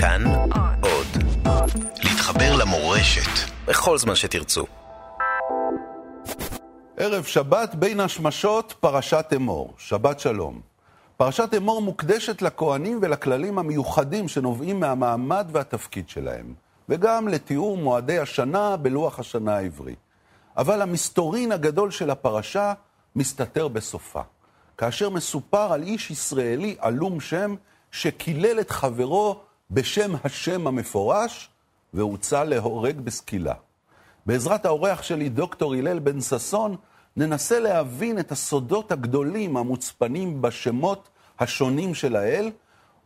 כאן 0.00 0.24
עוד. 0.82 1.06
להתחבר 2.04 2.56
למורשת 2.56 3.50
בכל 3.66 3.98
זמן 3.98 4.14
שתרצו. 4.14 4.66
ערב 6.96 7.24
שבת 7.24 7.74
בין 7.74 8.00
השמשות, 8.00 8.74
פרשת 8.80 9.26
אמור. 9.36 9.74
שבת 9.78 10.20
שלום. 10.20 10.60
פרשת 11.16 11.54
אמור 11.56 11.82
מוקדשת 11.82 12.42
לכהנים 12.42 12.98
ולכללים 13.02 13.58
המיוחדים 13.58 14.28
שנובעים 14.28 14.80
מהמעמד 14.80 15.48
והתפקיד 15.52 16.08
שלהם, 16.08 16.54
וגם 16.88 17.28
לתיאור 17.28 17.76
מועדי 17.76 18.18
השנה 18.18 18.76
בלוח 18.76 19.18
השנה 19.18 19.56
העברי. 19.56 19.94
אבל 20.56 20.82
המסתורין 20.82 21.52
הגדול 21.52 21.90
של 21.90 22.10
הפרשה 22.10 22.72
מסתתר 23.16 23.68
בסופה, 23.68 24.22
כאשר 24.76 25.10
מסופר 25.10 25.72
על 25.72 25.82
איש 25.82 26.10
ישראלי 26.10 26.76
עלום 26.78 27.20
שם 27.20 27.54
שקילל 27.90 28.60
את 28.60 28.70
חברו 28.70 29.47
בשם 29.70 30.12
השם 30.24 30.66
המפורש, 30.66 31.48
והוצא 31.94 32.44
להורג 32.44 33.00
בסקילה. 33.00 33.54
בעזרת 34.26 34.66
האורח 34.66 35.02
שלי, 35.02 35.28
דוקטור 35.28 35.74
הלל 35.74 35.98
בן 35.98 36.20
ששון, 36.20 36.76
ננסה 37.16 37.60
להבין 37.60 38.18
את 38.18 38.32
הסודות 38.32 38.92
הגדולים 38.92 39.56
המוצפנים 39.56 40.42
בשמות 40.42 41.08
השונים 41.38 41.94
של 41.94 42.16
האל, 42.16 42.50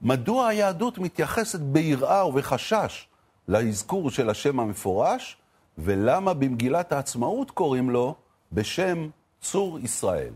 מדוע 0.03 0.47
היהדות 0.47 0.99
מתייחסת 0.99 1.61
ביראה 1.61 2.27
ובחשש 2.27 3.07
לאזכור 3.49 4.11
של 4.11 4.31
השם 4.31 4.61
המפורש, 4.61 5.37
ולמה 5.79 6.35
במגילת 6.35 6.93
העצמאות 6.93 7.51
קוראים 7.51 7.91
לו 7.91 8.15
בשם 8.53 9.09
צור 9.41 9.79
ישראל. 9.79 10.33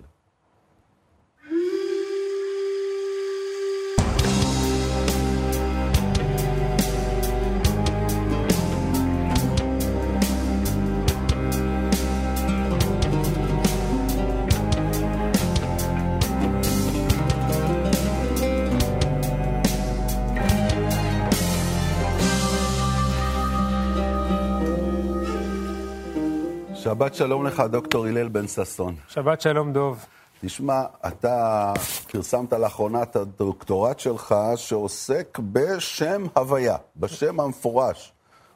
שבת 26.87 27.15
שלום 27.15 27.47
לך, 27.47 27.61
דוקטור 27.70 28.06
הלל 28.06 28.29
בן 28.29 28.47
ששון. 28.47 28.95
שבת 29.09 29.41
שלום 29.41 29.73
דוב. 29.73 30.06
תשמע, 30.41 30.83
אתה 31.06 31.73
פרסמת 32.12 32.53
לאחרונה 32.53 33.03
את 33.03 33.17
הדוקטורט 33.17 33.98
שלך 33.98 34.34
שעוסק 34.56 35.39
בשם 35.53 36.25
הוויה, 36.37 36.77
בשם 36.97 37.41
המפורש, 37.41 38.12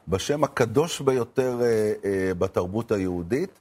בשם 0.07 0.43
הקדוש 0.43 1.01
ביותר 1.01 1.61
אה, 1.61 1.93
אה, 2.05 2.33
בתרבות 2.33 2.91
היהודית, 2.91 3.59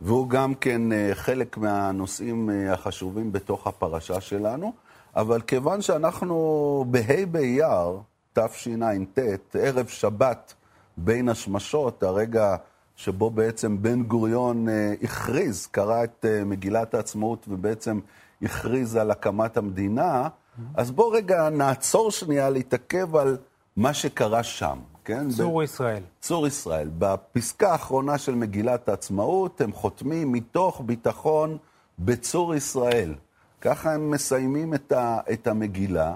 והוא 0.00 0.28
גם 0.28 0.54
כן 0.54 0.92
אה, 0.92 1.10
חלק 1.14 1.56
מהנושאים 1.56 2.50
אה, 2.50 2.72
החשובים 2.72 3.32
בתוך 3.32 3.66
הפרשה 3.66 4.20
שלנו. 4.20 4.72
אבל 5.16 5.40
כיוון 5.40 5.82
שאנחנו 5.82 6.84
בה' 6.88 7.26
באייר, 7.30 7.98
תשע"ט, 8.32 9.18
ערב 9.54 9.86
שבת 9.86 10.54
בין 10.96 11.28
השמשות, 11.28 12.02
הרגע 12.02 12.56
שבו 13.04 13.30
בעצם 13.30 13.82
בן 13.82 14.02
גוריון 14.02 14.68
אה, 14.68 14.94
הכריז, 15.02 15.66
קרא 15.66 16.04
את 16.04 16.24
אה, 16.28 16.44
מגילת 16.44 16.94
העצמאות 16.94 17.46
ובעצם 17.48 18.00
הכריז 18.42 18.96
על 18.96 19.10
הקמת 19.10 19.56
המדינה, 19.56 20.28
אז 20.74 20.90
בוא 20.90 21.16
רגע 21.16 21.50
נעצור 21.50 22.10
שנייה 22.10 22.50
להתעכב 22.50 23.16
על 23.16 23.36
מה 23.76 23.94
שקרה 23.94 24.42
שם, 24.42 24.78
כן? 25.04 25.30
צור 25.30 25.62
ישראל. 25.62 26.02
צור 26.20 26.46
ישראל. 26.46 26.90
בפסקה 26.98 27.72
האחרונה 27.72 28.18
של 28.18 28.34
מגילת 28.34 28.88
העצמאות 28.88 29.60
הם 29.60 29.72
חותמים 29.72 30.32
מתוך 30.32 30.82
ביטחון 30.86 31.58
בצור 31.98 32.54
ישראל. 32.54 33.14
ככה 33.60 33.94
הם 33.94 34.10
מסיימים 34.10 34.74
את, 34.74 34.92
ה, 34.92 35.18
את 35.32 35.46
המגילה. 35.46 36.14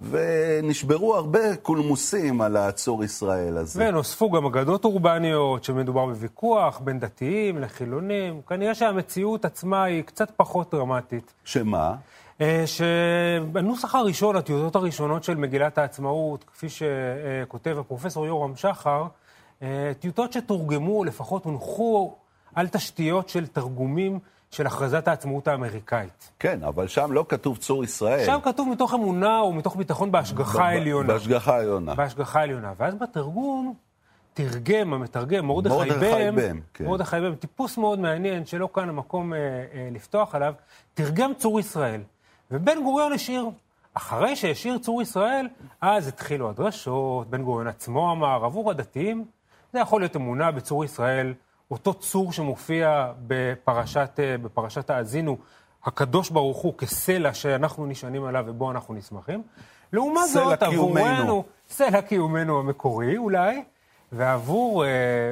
ונשברו 0.00 1.14
הרבה 1.14 1.56
קולמוסים 1.56 2.40
על 2.40 2.56
הצור 2.56 3.04
ישראל 3.04 3.56
הזה. 3.56 3.88
ונוספו 3.88 4.30
גם 4.30 4.46
אגדות 4.46 4.84
אורבניות, 4.84 5.64
שמדובר 5.64 6.06
בוויכוח 6.06 6.78
בין 6.78 7.00
דתיים 7.00 7.58
לחילונים. 7.58 8.40
כנראה 8.48 8.74
שהמציאות 8.74 9.44
עצמה 9.44 9.84
היא 9.84 10.02
קצת 10.02 10.30
פחות 10.36 10.74
דרמטית. 10.74 11.32
שמה? 11.44 11.94
אה, 12.40 12.64
שהנוסח 12.66 13.94
הראשון, 13.94 14.36
הטיוטות 14.36 14.76
הראשונות 14.76 15.24
של 15.24 15.34
מגילת 15.34 15.78
העצמאות, 15.78 16.44
כפי 16.44 16.66
שכותב 16.68 17.76
הפרופסור 17.80 18.26
יורם 18.26 18.56
שחר, 18.56 19.04
אה, 19.62 19.92
טיוטות 20.00 20.32
שתורגמו, 20.32 21.04
לפחות 21.04 21.44
הונחו 21.44 22.14
על 22.54 22.68
תשתיות 22.68 23.28
של 23.28 23.46
תרגומים 23.46 24.18
של 24.50 24.66
הכרזת 24.66 25.08
העצמאות 25.08 25.48
האמריקאית. 25.48 26.30
כן, 26.38 26.62
אבל 26.62 26.88
שם 26.88 27.12
לא 27.12 27.24
כתוב 27.28 27.56
צור 27.56 27.84
ישראל. 27.84 28.26
שם 28.26 28.38
כתוב 28.42 28.68
מתוך 28.68 28.94
אמונה 28.94 29.40
או 29.40 29.52
מתוך 29.52 29.76
ביטחון 29.76 30.12
בהשגחה 30.12 30.64
העליונה. 30.64 31.12
בהשגחה 31.12 31.56
העליונה. 31.56 31.94
בהשגחה 31.94 32.40
העליונה. 32.40 32.72
ואז 32.76 32.94
בתרגום, 32.94 33.74
תרגם, 34.34 34.94
המתרגם, 34.94 35.46
מרדכי 35.46 35.90
בם, 36.32 36.60
כן. 36.74 36.84
מרדכי 36.84 37.16
בם, 37.20 37.34
טיפוס 37.34 37.78
מאוד 37.78 37.98
מעניין, 37.98 38.46
שלא 38.46 38.68
כאן 38.74 38.88
המקום 38.88 39.32
אה, 39.34 39.38
אה, 39.38 39.88
לפתוח 39.92 40.34
עליו, 40.34 40.54
תרגם 40.94 41.32
צור 41.34 41.60
ישראל. 41.60 42.00
ובן 42.50 42.82
גוריון 42.84 43.12
השאיר, 43.12 43.50
אחרי 43.94 44.36
שהשאיר 44.36 44.78
צור 44.78 45.02
ישראל, 45.02 45.48
אז 45.80 46.08
התחילו 46.08 46.50
הדרשות, 46.50 47.30
בן 47.30 47.42
גוריון 47.42 47.66
עצמו 47.66 48.12
אמר, 48.12 48.44
עבור 48.44 48.70
הדתיים, 48.70 49.24
זה 49.72 49.78
יכול 49.78 50.00
להיות 50.00 50.16
אמונה 50.16 50.50
בצור 50.50 50.84
ישראל. 50.84 51.34
אותו 51.70 51.94
צור 51.94 52.32
שמופיע 52.32 53.12
בפרשת, 53.26 54.10
אה, 54.18 54.38
בפרשת 54.38 54.90
האזינו, 54.90 55.36
הקדוש 55.84 56.30
ברוך 56.30 56.58
הוא 56.58 56.74
כסלע 56.78 57.34
שאנחנו 57.34 57.86
נשענים 57.86 58.24
עליו 58.24 58.44
ובו 58.46 58.70
אנחנו 58.70 58.94
נסמכים. 58.94 59.42
לעומת 59.92 60.28
זאת, 60.32 60.62
עבורנו, 60.62 61.44
סלע 61.68 62.02
קיומנו 62.02 62.58
המקורי 62.58 63.16
אולי, 63.16 63.62
ועבור, 64.12 64.84
אה, 64.84 64.90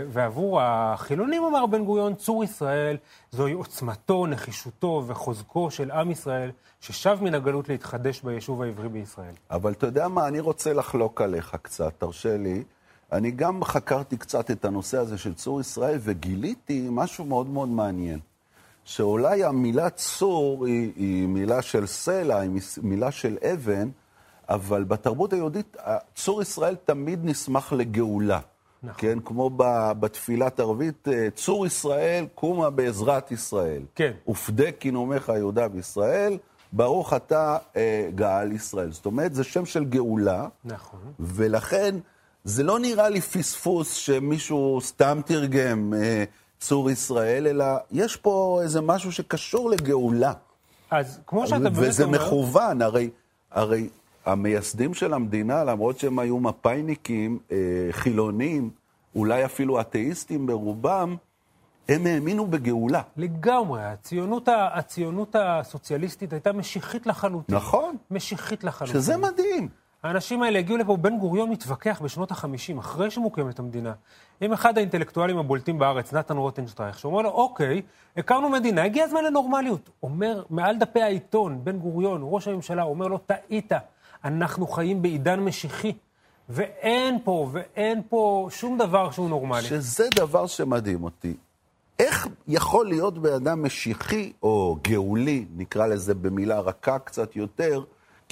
ועבור 0.09 0.61
החילונים, 0.61 1.45
אמר 1.45 1.67
בן 1.67 1.85
גוריון, 1.85 2.15
צור 2.15 2.45
ישראל 2.45 2.97
זוהי 3.31 3.53
עוצמתו, 3.53 4.27
נחישותו 4.27 5.05
וחוזקו 5.07 5.71
של 5.71 5.91
עם 5.91 6.11
ישראל, 6.11 6.51
ששב 6.81 7.19
מן 7.21 7.35
הגלות 7.35 7.69
להתחדש 7.69 8.23
ביישוב 8.23 8.63
העברי 8.63 8.89
בישראל. 8.89 9.35
אבל 9.51 9.73
אתה 9.73 9.87
יודע 9.87 10.09
מה, 10.09 10.29
אני 10.29 10.41
רוצה 10.41 10.73
לחלוק 10.73 11.21
עליך 11.21 11.57
קצת, 11.63 11.93
תרשה 11.99 12.37
לי. 12.37 12.63
אני 13.15 13.31
גם 13.31 13.65
חקרתי 13.65 14.17
קצת 14.17 14.51
את 14.51 14.65
הנושא 14.65 14.99
הזה 14.99 15.19
של 15.19 15.35
צור 15.35 15.61
ישראל, 15.61 15.99
וגיליתי 16.03 16.89
משהו 16.91 17.25
מאוד 17.25 17.49
מאוד 17.49 17.69
מעניין. 17.69 18.19
שאולי 18.85 19.45
המילה 19.45 19.91
צור 19.91 20.67
היא, 20.67 20.93
היא 20.97 21.27
מילה 21.27 21.63
של 21.63 21.87
סלע, 21.87 22.39
היא 22.39 22.51
מילה 22.83 23.11
של 23.11 23.37
אבן, 23.53 23.89
אבל 24.49 24.85
בתרבות 24.85 25.33
היהודית, 25.33 25.77
צור 26.15 26.43
ישראל 26.43 26.77
תמיד 26.85 27.21
נסמך 27.25 27.73
לגאולה. 27.77 28.41
נכון. 28.83 28.97
כן, 28.99 29.19
כמו 29.25 29.51
בתפילת 30.01 30.61
ערבית, 30.61 31.09
אה, 31.09 31.29
צור 31.35 31.67
ישראל, 31.67 32.27
קומה 32.35 32.71
בעזרת 32.71 33.33
ישראל. 33.33 33.83
כן. 33.95 34.13
ופדה 34.29 34.73
כינומך 34.73 35.33
יהודה 35.37 35.67
וישראל, 35.73 36.39
ברוך 36.73 37.13
אתה 37.13 37.57
אה, 37.77 38.11
גאל 38.15 38.53
ישראל. 38.53 38.93
זאת 38.93 39.07
אומרת, 39.07 39.35
זה 39.35 39.45
שם 39.45 39.67
של 39.67 39.85
גאולה. 39.85 40.49
נכון. 40.65 41.01
ולכן... 41.21 41.95
זה 42.45 42.63
לא 42.63 42.79
נראה 42.79 43.09
לי 43.09 43.21
פספוס 43.21 43.95
שמישהו 43.95 44.81
סתם 44.83 45.21
תרגם 45.27 45.95
אה, 45.97 46.25
צור 46.59 46.91
ישראל, 46.91 47.47
אלא 47.47 47.65
יש 47.91 48.17
פה 48.17 48.61
איזה 48.63 48.81
משהו 48.81 49.13
שקשור 49.13 49.71
לגאולה. 49.71 50.33
אז 50.91 51.21
כמו 51.27 51.47
שאתה 51.47 51.59
באמת 51.59 51.77
אומר... 51.77 51.89
וזה 51.89 52.07
מכוון, 52.07 52.83
הרי, 52.83 53.11
הרי 53.51 53.89
המייסדים 54.27 54.95
של 54.95 55.15
המדינה, 55.15 55.65
למרות 55.65 55.99
שהם 55.99 56.19
היו 56.19 56.41
מפאיניקים, 56.41 57.39
אה, 57.53 57.57
חילונים, 57.91 58.71
אולי 59.15 59.45
אפילו 59.45 59.81
אתאיסטים 59.81 60.47
ברובם, 60.47 61.17
הם 61.89 62.07
האמינו 62.07 62.47
בגאולה. 62.47 63.03
לגמרי. 63.17 63.83
הציונות, 63.85 64.49
הציונות 64.75 65.37
הסוציאליסטית 65.39 66.33
הייתה 66.33 66.53
משיחית 66.53 67.07
לחלוטין. 67.07 67.57
נכון. 67.57 67.97
משיחית 68.11 68.65
לחלוטין. 68.65 69.01
שזה 69.01 69.17
מדהים. 69.17 69.69
האנשים 70.05 70.43
האלה 70.43 70.59
הגיעו 70.59 70.79
לפה, 70.79 70.97
בן 70.97 71.19
גוריון 71.19 71.51
מתווכח 71.51 72.01
בשנות 72.05 72.33
ה-50, 72.33 72.79
אחרי 72.79 73.11
שמוקמת 73.11 73.59
המדינה, 73.59 73.93
עם 74.41 74.53
אחד 74.53 74.79
האינטלקטואלים 74.79 75.39
הבולטים 75.39 75.79
בארץ, 75.79 76.13
נתן 76.13 76.37
רוטנשטרייך, 76.37 76.99
שאומר 76.99 77.23
לו, 77.23 77.31
אוקיי, 77.31 77.83
הכרנו 78.17 78.49
מדינה, 78.49 78.85
הגיע 78.85 79.05
הזמן 79.05 79.25
לנורמליות. 79.25 79.91
אומר, 80.03 80.43
מעל 80.51 80.77
דפי 80.79 81.03
העיתון, 81.03 81.61
בן 81.65 81.79
גוריון, 81.79 82.21
ראש 82.25 82.49
הממשלה, 82.49 82.83
אומר 82.83 83.09
לו, 83.09 83.19
טעית, 83.19 83.73
אנחנו 84.25 84.67
חיים 84.67 85.03
בעידן 85.03 85.41
משיחי. 85.41 85.93
ואין 86.49 87.19
פה, 87.25 87.49
ואין 87.53 88.03
פה 88.09 88.49
שום 88.51 88.79
דבר 88.79 89.11
שהוא 89.11 89.29
נורמלי. 89.29 89.63
שזה 89.63 90.09
דבר 90.15 90.47
שמדהים 90.47 91.05
אותי. 91.05 91.37
איך 91.99 92.29
יכול 92.49 92.87
להיות 92.87 93.19
בן 93.19 93.33
אדם 93.33 93.63
משיחי, 93.63 94.33
או 94.43 94.77
גאולי, 94.83 95.45
נקרא 95.57 95.87
לזה 95.87 96.15
במילה 96.15 96.61
רכה 96.61 96.99
קצת 96.99 97.37
יותר, 97.37 97.85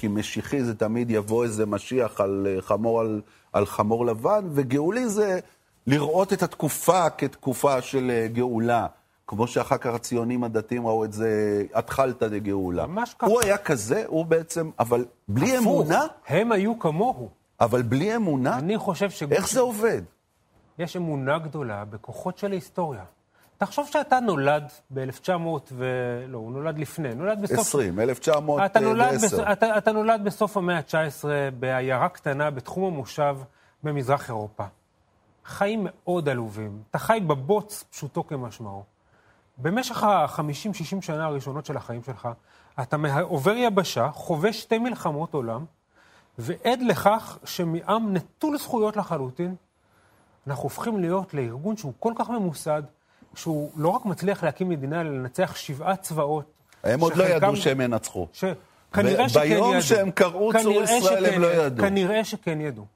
כי 0.02 0.08
משיחי 0.08 0.64
זה 0.64 0.74
תמיד 0.74 1.10
יבוא 1.10 1.44
איזה 1.44 1.66
משיח 1.66 2.20
על 2.20 2.46
חמור, 2.60 3.00
על, 3.00 3.20
על 3.52 3.66
חמור 3.66 4.06
לבן, 4.06 4.44
וגאולי 4.50 5.08
זה 5.08 5.40
לראות 5.86 6.32
את 6.32 6.42
התקופה 6.42 7.10
כתקופה 7.10 7.82
של 7.82 8.26
גאולה. 8.32 8.86
כמו 9.26 9.46
שאחר 9.46 9.76
כך 9.78 9.94
הציונים 9.94 10.44
הדתיים 10.44 10.86
ראו 10.86 11.04
את 11.04 11.12
זה, 11.12 11.62
התחלתא 11.74 12.28
דגאולה. 12.28 12.86
ממש 12.86 13.14
ככה. 13.18 13.26
הוא 13.26 13.40
היה 13.42 13.58
כזה, 13.58 14.04
הוא 14.06 14.26
בעצם, 14.26 14.70
אבל 14.78 15.04
בלי 15.28 15.56
הפוך, 15.56 15.66
אמונה... 15.66 16.06
הם 16.28 16.52
היו 16.52 16.78
כמוהו. 16.78 17.30
אבל 17.60 17.82
בלי 17.82 18.16
אמונה? 18.16 18.58
אני 18.58 18.78
חושב 18.78 19.10
ש... 19.10 19.22
איך 19.22 19.50
זה 19.50 19.60
עובד? 19.60 20.02
יש 20.78 20.96
אמונה 20.96 21.38
גדולה 21.38 21.84
בכוחות 21.84 22.38
של 22.38 22.50
ההיסטוריה. 22.52 23.04
תחשוב 23.62 23.86
שאתה 23.86 24.20
נולד 24.20 24.72
ב-1900 24.90 25.46
ו... 25.72 25.84
לא, 26.28 26.38
הוא 26.38 26.52
נולד 26.52 26.78
לפני, 26.78 27.14
נולד 27.14 27.42
בסוף... 27.42 27.58
20, 27.58 28.00
1910. 28.00 28.66
אתה 28.66 28.80
נולד, 28.80 29.14
בס... 29.14 29.34
אתה, 29.34 29.78
אתה 29.78 29.92
נולד 29.92 30.24
בסוף 30.24 30.56
המאה 30.56 30.76
ה-19 30.76 31.24
בעיירה 31.58 32.08
קטנה 32.08 32.50
בתחום 32.50 32.94
המושב 32.94 33.36
במזרח 33.82 34.28
אירופה. 34.28 34.64
חיים 35.44 35.86
מאוד 35.88 36.28
עלובים. 36.28 36.82
אתה 36.90 36.98
חי 36.98 37.20
בבוץ, 37.26 37.84
פשוטו 37.90 38.26
כמשמעו. 38.26 38.84
במשך 39.58 40.02
ה-50-60 40.02 41.00
שנה 41.00 41.24
הראשונות 41.24 41.66
של 41.66 41.76
החיים 41.76 42.02
שלך, 42.02 42.28
אתה 42.82 42.96
עובר 43.22 43.54
יבשה, 43.56 44.10
חווה 44.12 44.52
שתי 44.52 44.78
מלחמות 44.78 45.34
עולם, 45.34 45.64
ועד 46.38 46.80
לכך 46.82 47.38
שמעם 47.44 48.14
נטול 48.14 48.58
זכויות 48.58 48.96
לחלוטין, 48.96 49.54
אנחנו 50.46 50.62
הופכים 50.62 51.00
להיות 51.00 51.34
לארגון 51.34 51.76
שהוא 51.76 51.92
כל 51.98 52.12
כך 52.16 52.30
ממוסד, 52.30 52.82
שהוא 53.34 53.70
לא 53.76 53.88
רק 53.88 54.04
מצליח 54.04 54.44
להקים 54.44 54.68
מדינה, 54.68 55.00
אלא 55.00 55.10
לנצח 55.10 55.56
שבעה 55.56 55.96
צבאות. 55.96 56.52
הם 56.84 57.00
עוד 57.00 57.16
לא 57.16 57.24
ידעו 57.24 57.56
שהם 57.56 57.80
ינצחו. 57.80 58.28
ש... 58.32 58.44
כנראה 58.92 59.28
שכן 59.28 59.46
ידעו. 59.46 59.70
ביום 59.70 59.80
שהם 59.80 60.10
קראו 60.10 60.52
צור 60.62 60.82
ישראל 60.82 61.26
הם 61.26 61.40
לא 61.40 61.46
ידעו. 61.46 61.86
כנראה 61.86 62.24
שכן 62.24 62.60
ידעו. 62.60 62.86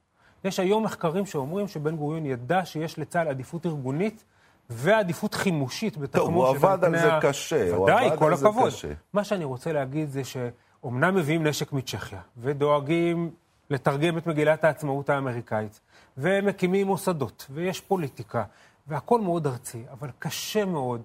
יש 0.44 0.60
היום 0.60 0.84
מחקרים 0.84 1.26
שאומרים 1.26 1.68
שבן 1.68 1.96
גוריון 1.96 2.26
ידע 2.26 2.64
שיש 2.64 2.98
לצה"ל 2.98 3.28
עדיפות 3.28 3.66
ארגונית 3.66 4.24
ועדיפות 4.70 5.34
חימושית 5.34 5.96
בתחומו 5.96 6.46
טוב, 6.46 6.64
הוא 6.64 6.68
עבד 6.72 6.84
על 6.84 6.98
זה 6.98 7.10
קשה. 7.20 7.80
ודאי, 7.82 8.10
כל 8.18 8.34
הכבוד. 8.34 8.72
מה 9.12 9.24
שאני 9.24 9.44
רוצה 9.44 9.72
להגיד 9.72 10.10
זה 10.10 10.22
שאומנם 10.24 11.14
מביאים 11.14 11.46
נשק 11.46 11.72
מצ'כיה, 11.72 12.20
ודואגים 12.38 13.30
לתרגם 13.70 14.18
את 14.18 14.26
מגילת 14.26 14.64
העצמאות 14.64 15.10
האמריקאית, 15.10 15.80
ומקימים 16.18 16.86
מוסדות, 16.86 17.46
ויש 17.50 17.80
פוליטיקה, 17.80 18.44
והכל 18.88 19.20
מאוד 19.20 19.46
ארצי, 19.46 19.84
אבל 19.92 20.10
קשה 20.18 20.64
מאוד, 20.64 21.02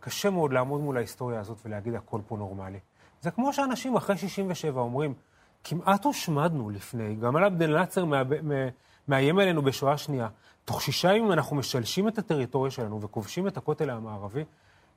קשה 0.00 0.30
מאוד 0.30 0.52
לעמוד 0.52 0.80
מול 0.80 0.96
ההיסטוריה 0.96 1.40
הזאת 1.40 1.58
ולהגיד 1.64 1.94
הכל 1.94 2.20
פה 2.26 2.36
נורמלי. 2.36 2.78
זה 3.20 3.30
כמו 3.30 3.52
שאנשים 3.52 3.96
אחרי 3.96 4.16
67 4.16 4.80
אומרים, 4.80 5.14
כמעט 5.64 6.04
הושמדנו 6.04 6.70
לפני, 6.70 7.14
גם 7.14 7.36
על 7.36 7.44
עבד 7.44 7.62
אל-נאצר 7.62 8.04
מאיים 9.08 9.38
עלינו 9.38 9.62
בשואה 9.62 9.98
שנייה. 9.98 10.28
תוך 10.64 10.82
שישה 10.82 11.14
ימים 11.14 11.32
אנחנו 11.32 11.56
משלשים 11.56 12.08
את 12.08 12.18
הטריטוריה 12.18 12.70
שלנו 12.70 13.00
וכובשים 13.00 13.46
את 13.46 13.56
הכותל 13.56 13.90
המערבי. 13.90 14.44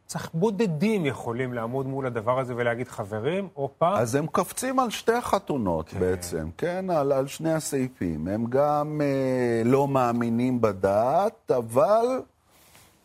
צריך 0.05 0.29
בודדים 0.33 1.05
יכולים 1.05 1.53
לעמוד 1.53 1.87
מול 1.87 2.05
הדבר 2.05 2.39
הזה 2.39 2.53
ולהגיד, 2.57 2.87
חברים, 2.87 3.47
הופה. 3.53 3.99
אז 3.99 4.15
הם 4.15 4.27
קופצים 4.27 4.79
על 4.79 4.89
שתי 4.89 5.13
החתונות 5.13 5.89
כן. 5.89 5.99
בעצם, 5.99 6.49
כן? 6.57 6.89
על, 6.89 7.11
על 7.11 7.27
שני 7.27 7.53
הסעיפים. 7.53 8.27
הם 8.27 8.45
גם 8.49 9.01
אה, 9.03 9.61
לא 9.65 9.87
מאמינים 9.87 10.61
בדת, 10.61 11.51
אבל 11.57 12.05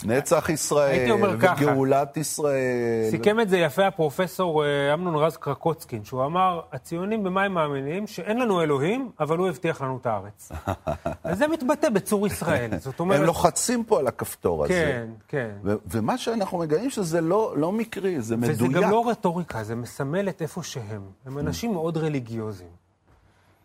נצח 0.05 0.49
ישראל, 0.49 1.12
וגאולת 1.12 2.17
ישראל. 2.17 3.11
סיכם 3.11 3.41
את 3.41 3.49
זה 3.49 3.58
יפה 3.58 3.87
הפרופסור 3.87 4.64
אה, 4.64 4.94
אמנון 4.94 5.17
רז 5.17 5.37
קרקוצקין, 5.37 6.05
שהוא 6.05 6.25
אמר, 6.25 6.61
הציונים 6.73 7.23
במה 7.25 7.43
הם 7.43 7.55
מאמינים? 7.55 8.06
שאין 8.06 8.38
לנו 8.38 8.62
אלוהים, 8.62 9.11
אבל 9.20 9.38
הוא 9.38 9.49
הבטיח 9.49 9.82
לנו 9.82 9.99
את 10.00 10.06
הארץ. 10.06 10.52
אז 11.25 11.38
זה 11.38 11.49
מתבטא 11.49 11.88
בצור 11.88 12.26
ישראל, 12.26 12.70
זאת 12.79 13.00
אומרת... 13.00 13.20
הם 13.20 13.26
לוחצים 13.26 13.85
פה 13.85 13.99
על 13.99 14.06
הכפתור 14.06 14.64
הזה. 14.64 14.75
כן, 14.75 15.08
כן. 15.29 15.50
ומה 15.87 16.19
שאנחנו 16.19 16.58
מגלים 16.58 16.91
שזה 16.91 17.20
לא, 17.20 17.55
לא 17.56 17.73
מקרי, 17.73 18.20
זה 18.20 18.37
מדויק. 18.37 18.61
וזה 18.61 18.69
גם 18.69 18.91
לא 18.91 19.08
רטוריקה, 19.08 19.64
זה 19.64 19.75
מסמל 19.75 20.29
את 20.29 20.43
איפה 20.43 20.62
שהם. 20.62 21.02
הם 21.26 21.38
אנשים 21.38 21.73
מאוד 21.73 21.97
רליגיוזיים. 21.97 22.81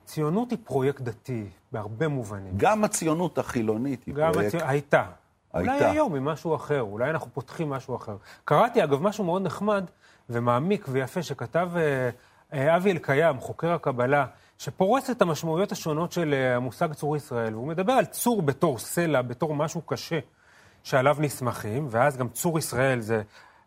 ציונות 0.06 0.52
היא 0.52 0.60
פרויקט 0.64 1.02
דתי, 1.02 1.46
בהרבה 1.72 2.08
מובנים. 2.08 2.54
גם 2.58 2.84
הציונות 2.84 3.38
החילונית 3.38 4.04
היא 4.06 4.16
פרויקט... 4.16 4.56
גם 4.56 4.68
הייתה. 4.70 5.04
אולי 5.56 5.86
היום 5.86 6.16
עם 6.16 6.25
משהו 6.25 6.56
אחר, 6.56 6.81
אולי 6.81 7.10
אנחנו 7.10 7.34
פותחים 7.34 7.69
משהו 7.69 7.96
אחר. 7.96 8.16
קראתי, 8.46 8.84
אגב, 8.84 9.02
משהו 9.02 9.24
מאוד 9.24 9.42
נחמד 9.42 9.86
ומעמיק 10.30 10.86
ויפה 10.90 11.24
שכתב 11.24 11.69
אה, 11.75 12.10
אה, 12.54 12.75
אבי 12.75 12.92
אלקיים, 12.92 13.40
חוקר 13.40 13.72
הקבלה, 13.72 14.25
שפורס 14.57 15.10
את 15.10 15.22
המשמעויות 15.22 15.72
השונות 15.72 16.12
של 16.12 16.34
אה, 16.34 16.56
המושג 16.56 16.94
צור 16.94 17.16
ישראל, 17.16 17.56
והוא 17.56 17.68
מדבר 17.68 17.94
על 17.94 18.06
צור 18.06 18.42
בתור 18.42 18.80
סלע, 18.80 19.22
בתור 19.22 19.56
משהו 19.56 19.81
קשה 19.81 20.19
שעליו 20.84 21.18
נסמכים, 21.19 21.88
ואז 21.90 22.18
גם 22.18 22.30
צור 22.30 22.60
ישראל 22.60 23.00
זה 23.00 23.22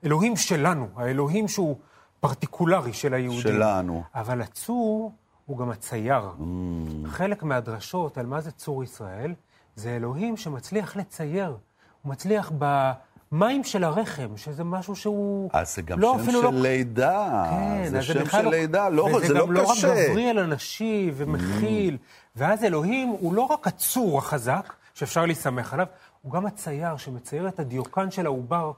אלוהים 0.05 0.37
שלנו, 0.37 0.89
האלוהים 0.97 1.49
שהוא 1.49 1.77
פרטיקולרי 2.21 2.93
של 2.93 3.15
היהודים. 3.15 3.43
שלנו. 3.43 4.03
אבל 4.15 4.41
הצור 4.41 5.13
הוא 5.47 5.59
גם 5.59 5.71
הצייר. 5.71 6.23
Mm. 6.39 6.43
חלק 7.09 7.43
מהדרשות 7.43 8.19
על 8.19 8.27
מה 8.27 8.41
זה 8.41 8.51
צור 8.51 8.85
ישראל, 8.85 9.35
זה 9.77 9.97
אלוהים 9.97 10.37
שמצליח 10.37 10.97
לצייר. 10.97 11.57
הוא 12.09 12.13
מצליח 12.13 12.53
במים 13.33 13.65
של 13.65 13.85
הרחם, 13.85 14.37
שזה 14.37 14.65
משהו 14.65 14.97
שהוא... 14.97 15.51
אז 15.53 15.75
זה 15.75 15.83
גם 15.83 16.01
לא, 16.01 16.17
שם 16.25 16.31
של 16.31 16.37
לא... 16.43 16.51
לידה. 16.53 17.47
כן, 17.51 17.89
זה 17.91 18.03
שם 18.03 18.27
של 18.27 18.43
לא... 18.43 18.51
לידה, 18.51 18.89
לא, 18.89 19.05
זה 19.05 19.11
לא 19.13 19.19
קשה. 19.19 19.35
וזה 19.35 19.41
גם 19.41 19.53
לא 19.53 19.69
רק 19.69 19.79
מבריע 20.11 20.33
לנשי 20.33 21.11
ומכיל. 21.15 21.95
Mm. 21.95 22.33
ואז 22.37 22.65
אלוהים 22.65 23.09
הוא 23.09 23.35
לא 23.35 23.43
רק 23.43 23.67
הצור 23.67 24.19
החזק, 24.19 24.73
שאפשר 24.95 25.27
להסתמך 25.27 25.75
עליו, 25.75 25.87
הוא 26.23 26.33
גם 26.33 26.47
הצייר 26.47 26.97
שמצייר 26.97 27.49
את 27.49 27.59
הדיוקן 27.59 28.11
של 28.11 28.27
העובר. 28.27 28.73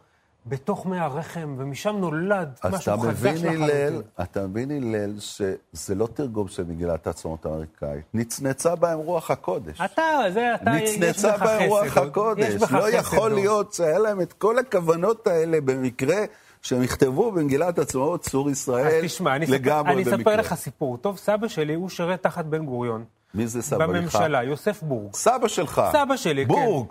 בתוך 0.46 0.86
מי 0.86 0.98
הרחם, 0.98 1.54
ומשם 1.58 1.96
נולד 1.96 2.48
משהו 2.70 2.98
חזק 2.98 3.36
של 3.36 3.48
החלוטין. 3.48 4.02
אתה 4.22 4.46
מבין, 4.46 4.70
הלל, 4.70 5.14
שזה 5.18 5.94
לא 5.94 6.08
תרגום 6.14 6.48
של 6.48 6.64
מגילת 6.64 7.06
העצמאות 7.06 7.46
האמריקאית. 7.46 8.04
נצנצה 8.14 8.74
בהם 8.74 8.98
רוח 8.98 9.30
הקודש. 9.30 9.80
אתה, 9.80 10.02
זה, 10.32 10.54
אתה, 10.54 10.70
יש 10.70 10.98
בך 10.98 11.04
חסד. 11.04 11.08
נצנצה 11.08 11.36
בהם 11.36 11.68
רוח 11.68 11.96
הקודש. 11.96 12.54
לא 12.72 12.88
יכול 12.90 13.32
להיות 13.32 13.72
שהיה 13.72 13.98
להם 13.98 14.20
את 14.20 14.32
כל 14.32 14.58
הכוונות 14.58 15.26
האלה 15.26 15.60
במקרה 15.60 16.24
שהם 16.62 16.82
יכתבו 16.82 17.32
במגילת 17.32 17.78
העצמאות 17.78 18.20
צור 18.20 18.50
ישראל 18.50 19.04
תשמע, 19.04 19.38
לגמרי 19.38 19.94
במקרה. 19.94 20.14
אני 20.14 20.22
אספר 20.22 20.36
לך 20.36 20.54
סיפור. 20.54 20.96
טוב, 20.96 21.18
סבא 21.18 21.48
שלי, 21.48 21.74
הוא 21.74 21.88
שירת 21.88 22.22
תחת 22.22 22.44
בן 22.44 22.66
גוריון. 22.66 23.04
מי 23.34 23.46
זה 23.46 23.62
סבא 23.62 23.84
לך? 23.84 23.90
בממשלה, 23.90 24.42
יוסף 24.42 24.82
בורג. 24.82 25.14
סבא 25.14 25.48
שלך. 25.48 25.82
סבא 25.92 26.16
שלי, 26.16 26.44
בורג. 26.44 26.60
כן. 26.60 26.66
בורג. 26.66 26.86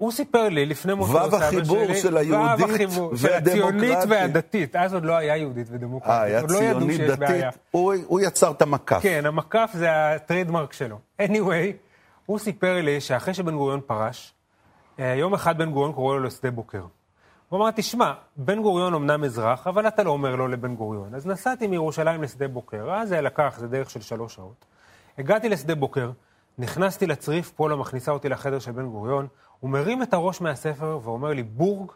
הוא 0.00 0.12
סיפר 0.12 0.48
לי 0.48 0.66
לפני 0.66 0.94
מותו 0.94 1.12
סבא 1.12 1.50
שלי, 1.50 1.60
וו 1.60 1.76
החיבור 1.76 1.94
של 1.94 2.16
היהודית 2.16 2.66
והדמוקרטית. 2.68 3.46
הציונית 3.46 3.98
והדתית. 4.08 4.76
אז 4.76 4.94
עוד 4.94 5.04
לא 5.04 5.16
היה 5.16 5.36
יהודית 5.36 5.66
ודמוקרטית. 5.70 6.14
אה, 6.14 6.22
היה 6.22 6.46
ציונית 6.46 7.00
לא 7.00 7.14
דתית. 7.14 7.44
הוא, 7.70 7.94
הוא 8.06 8.20
יצר 8.20 8.50
את 8.50 8.62
המקף. 8.62 8.98
כן, 9.02 9.26
המקף 9.26 9.70
זה 9.74 10.14
הטריידמרק 10.14 10.72
שלו. 10.72 10.98
anyway, 11.22 11.72
הוא 12.26 12.38
סיפר 12.38 12.82
לי 12.82 13.00
שאחרי 13.00 13.34
שבן 13.34 13.56
גוריון 13.56 13.80
פרש, 13.86 14.34
אה, 14.98 15.14
יום 15.14 15.34
אחד 15.34 15.58
בן 15.58 15.70
גוריון 15.70 15.92
קורא 15.92 16.16
לו 16.16 16.22
לשדה 16.22 16.50
בוקר. 16.50 16.82
הוא 17.48 17.58
אמר, 17.60 17.70
תשמע, 17.70 18.12
בן 18.36 18.62
גוריון 18.62 18.94
אמנם 18.94 19.24
אזרח, 19.24 19.66
אבל 19.66 19.88
אתה 19.88 20.02
לא 20.02 20.10
אומר 20.10 20.36
לו 20.36 20.48
לבן 20.48 20.74
גוריון. 20.74 21.14
אז 21.14 21.26
נסעתי 21.26 21.66
מירושלים 21.66 22.22
לשדה 22.22 22.48
בוקר, 22.48 22.94
אז 22.94 23.08
זה 23.08 23.20
לקח, 23.20 23.56
זה 23.58 23.68
דרך 23.68 23.90
של 23.90 24.00
שלוש 24.00 24.34
שעות. 24.34 24.64
הגעתי 25.18 25.48
לשדה 25.48 25.74
בוקר, 25.74 26.10
נכנסתי 26.58 27.06
לצריף, 27.06 27.50
פולה 27.50 27.76
מכניסה 27.76 28.12
אותי 28.12 28.28
לחדר 28.28 28.58
של 28.58 28.72
בן 28.72 28.86
גוריון, 28.86 29.26
הוא 29.60 29.70
מרים 29.70 30.02
את 30.02 30.14
הראש 30.14 30.40
מהספר 30.40 30.98
ואומר 31.02 31.28
לי, 31.28 31.42
בורג, 31.42 31.90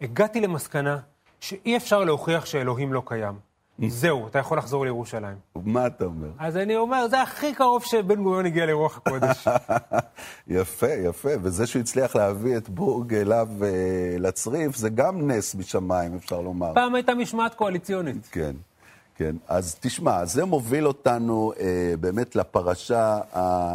הגעתי 0.00 0.40
למסקנה 0.40 0.98
שאי 1.40 1.76
אפשר 1.76 2.04
להוכיח 2.04 2.46
שאלוהים 2.46 2.92
לא 2.92 3.02
קיים. 3.06 3.34
זהו, 3.88 4.26
אתה 4.26 4.38
יכול 4.38 4.58
לחזור 4.58 4.84
לירושלים. 4.84 5.36
מה 5.64 5.86
אתה 5.86 6.04
אומר? 6.04 6.28
אז 6.38 6.56
אני 6.56 6.76
אומר, 6.76 7.08
זה 7.08 7.22
הכי 7.22 7.54
קרוב 7.54 7.84
שבן 7.84 8.22
גוריון 8.22 8.46
הגיע 8.46 8.66
לרוח 8.66 8.96
הקודש. 8.96 9.48
יפה, 10.48 10.88
יפה. 10.88 11.30
וזה 11.42 11.66
שהוא 11.66 11.80
הצליח 11.80 12.16
להביא 12.16 12.56
את 12.56 12.68
בורג 12.68 13.14
אליו 13.14 13.48
uh, 13.60 13.64
לצריף, 14.18 14.76
זה 14.76 14.88
גם 14.88 15.30
נס 15.30 15.54
משמיים, 15.54 16.14
אפשר 16.14 16.40
לומר. 16.40 16.74
פעם 16.74 16.94
הייתה 16.94 17.14
משמעת 17.14 17.54
קואליציונית. 17.54 18.28
כן. 18.32 18.56
כן, 19.20 19.36
אז 19.48 19.76
תשמע, 19.80 20.24
זה 20.24 20.44
מוביל 20.44 20.86
אותנו 20.86 21.52
אה, 21.60 21.94
באמת 22.00 22.36
לפרשה 22.36 23.20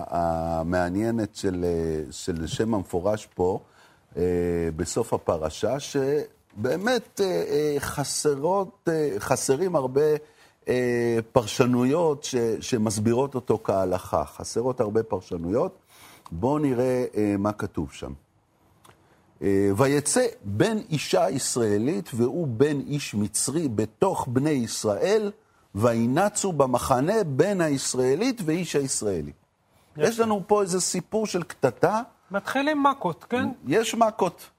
המעניינת 0.09 1.35
של, 1.35 1.65
אה, 1.67 2.11
של 2.11 2.47
שם 2.47 2.73
המפורש 2.73 3.27
פה, 3.35 3.59
אה, 4.17 4.23
בסוף 4.75 5.13
הפרשה, 5.13 5.79
שבאמת 5.79 7.21
אה, 7.21 7.25
אה, 7.25 7.75
חסרות, 7.79 8.89
אה, 8.91 9.09
חסרים 9.19 9.75
הרבה 9.75 10.01
אה, 10.67 11.19
פרשנויות 11.31 12.23
ש, 12.23 12.35
שמסבירות 12.59 13.35
אותו 13.35 13.59
כהלכה. 13.63 14.25
חסרות 14.25 14.79
הרבה 14.79 15.03
פרשנויות. 15.03 15.77
בואו 16.31 16.59
נראה 16.59 17.05
אה, 17.17 17.35
מה 17.37 17.51
כתוב 17.51 17.91
שם. 17.91 18.13
אה, 19.41 19.69
ויצא 19.77 20.25
בן 20.43 20.77
אישה 20.89 21.29
ישראלית 21.29 22.09
והוא 22.13 22.47
בן 22.47 22.79
איש 22.79 23.15
מצרי 23.15 23.67
בתוך 23.67 24.27
בני 24.31 24.49
ישראל, 24.49 25.31
וינצו 25.75 26.51
במחנה 26.51 27.23
בין 27.27 27.61
הישראלית 27.61 28.41
ואיש 28.45 28.75
הישראלי. 28.75 29.31
יש 29.97 30.19
לנו 30.19 30.41
פה 30.47 30.61
איזה 30.61 30.81
סיפור 30.81 31.27
של 31.27 31.43
קטטה. 31.43 32.01
מתחילים 32.31 32.83
מכות, 32.83 33.25
כן? 33.29 33.49
יש 33.67 33.95
מכות. 33.95 34.49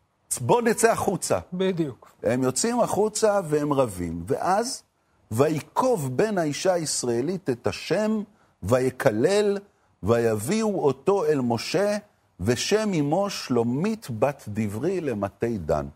בואו 0.40 0.60
נצא 0.60 0.92
החוצה. 0.92 1.38
בדיוק. 1.52 2.12
הם 2.22 2.42
יוצאים 2.42 2.80
החוצה 2.80 3.40
והם 3.44 3.72
רבים, 3.72 4.22
ואז 4.26 4.82
ויקוב 5.30 6.16
בן 6.16 6.38
האישה 6.38 6.72
הישראלית 6.72 7.50
את 7.50 7.66
השם, 7.66 8.22
ויקלל, 8.62 9.58
ויביאו 10.02 10.84
אותו 10.84 11.24
אל 11.24 11.40
משה, 11.40 11.96
ושם 12.40 12.90
אמו 13.00 13.30
שלומית 13.30 14.06
בת 14.18 14.44
דברי 14.48 15.00
למטי 15.00 15.58
דן. 15.58 15.86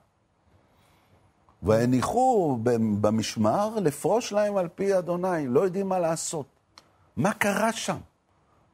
והניחו 1.62 2.58
במשמר 3.00 3.78
לפרוש 3.80 4.32
להם 4.32 4.56
על 4.56 4.68
פי 4.68 4.98
אדוני, 4.98 5.46
לא 5.46 5.60
יודעים 5.60 5.88
מה 5.88 5.98
לעשות. 5.98 6.46
מה 7.16 7.32
קרה 7.32 7.72
שם? 7.72 7.96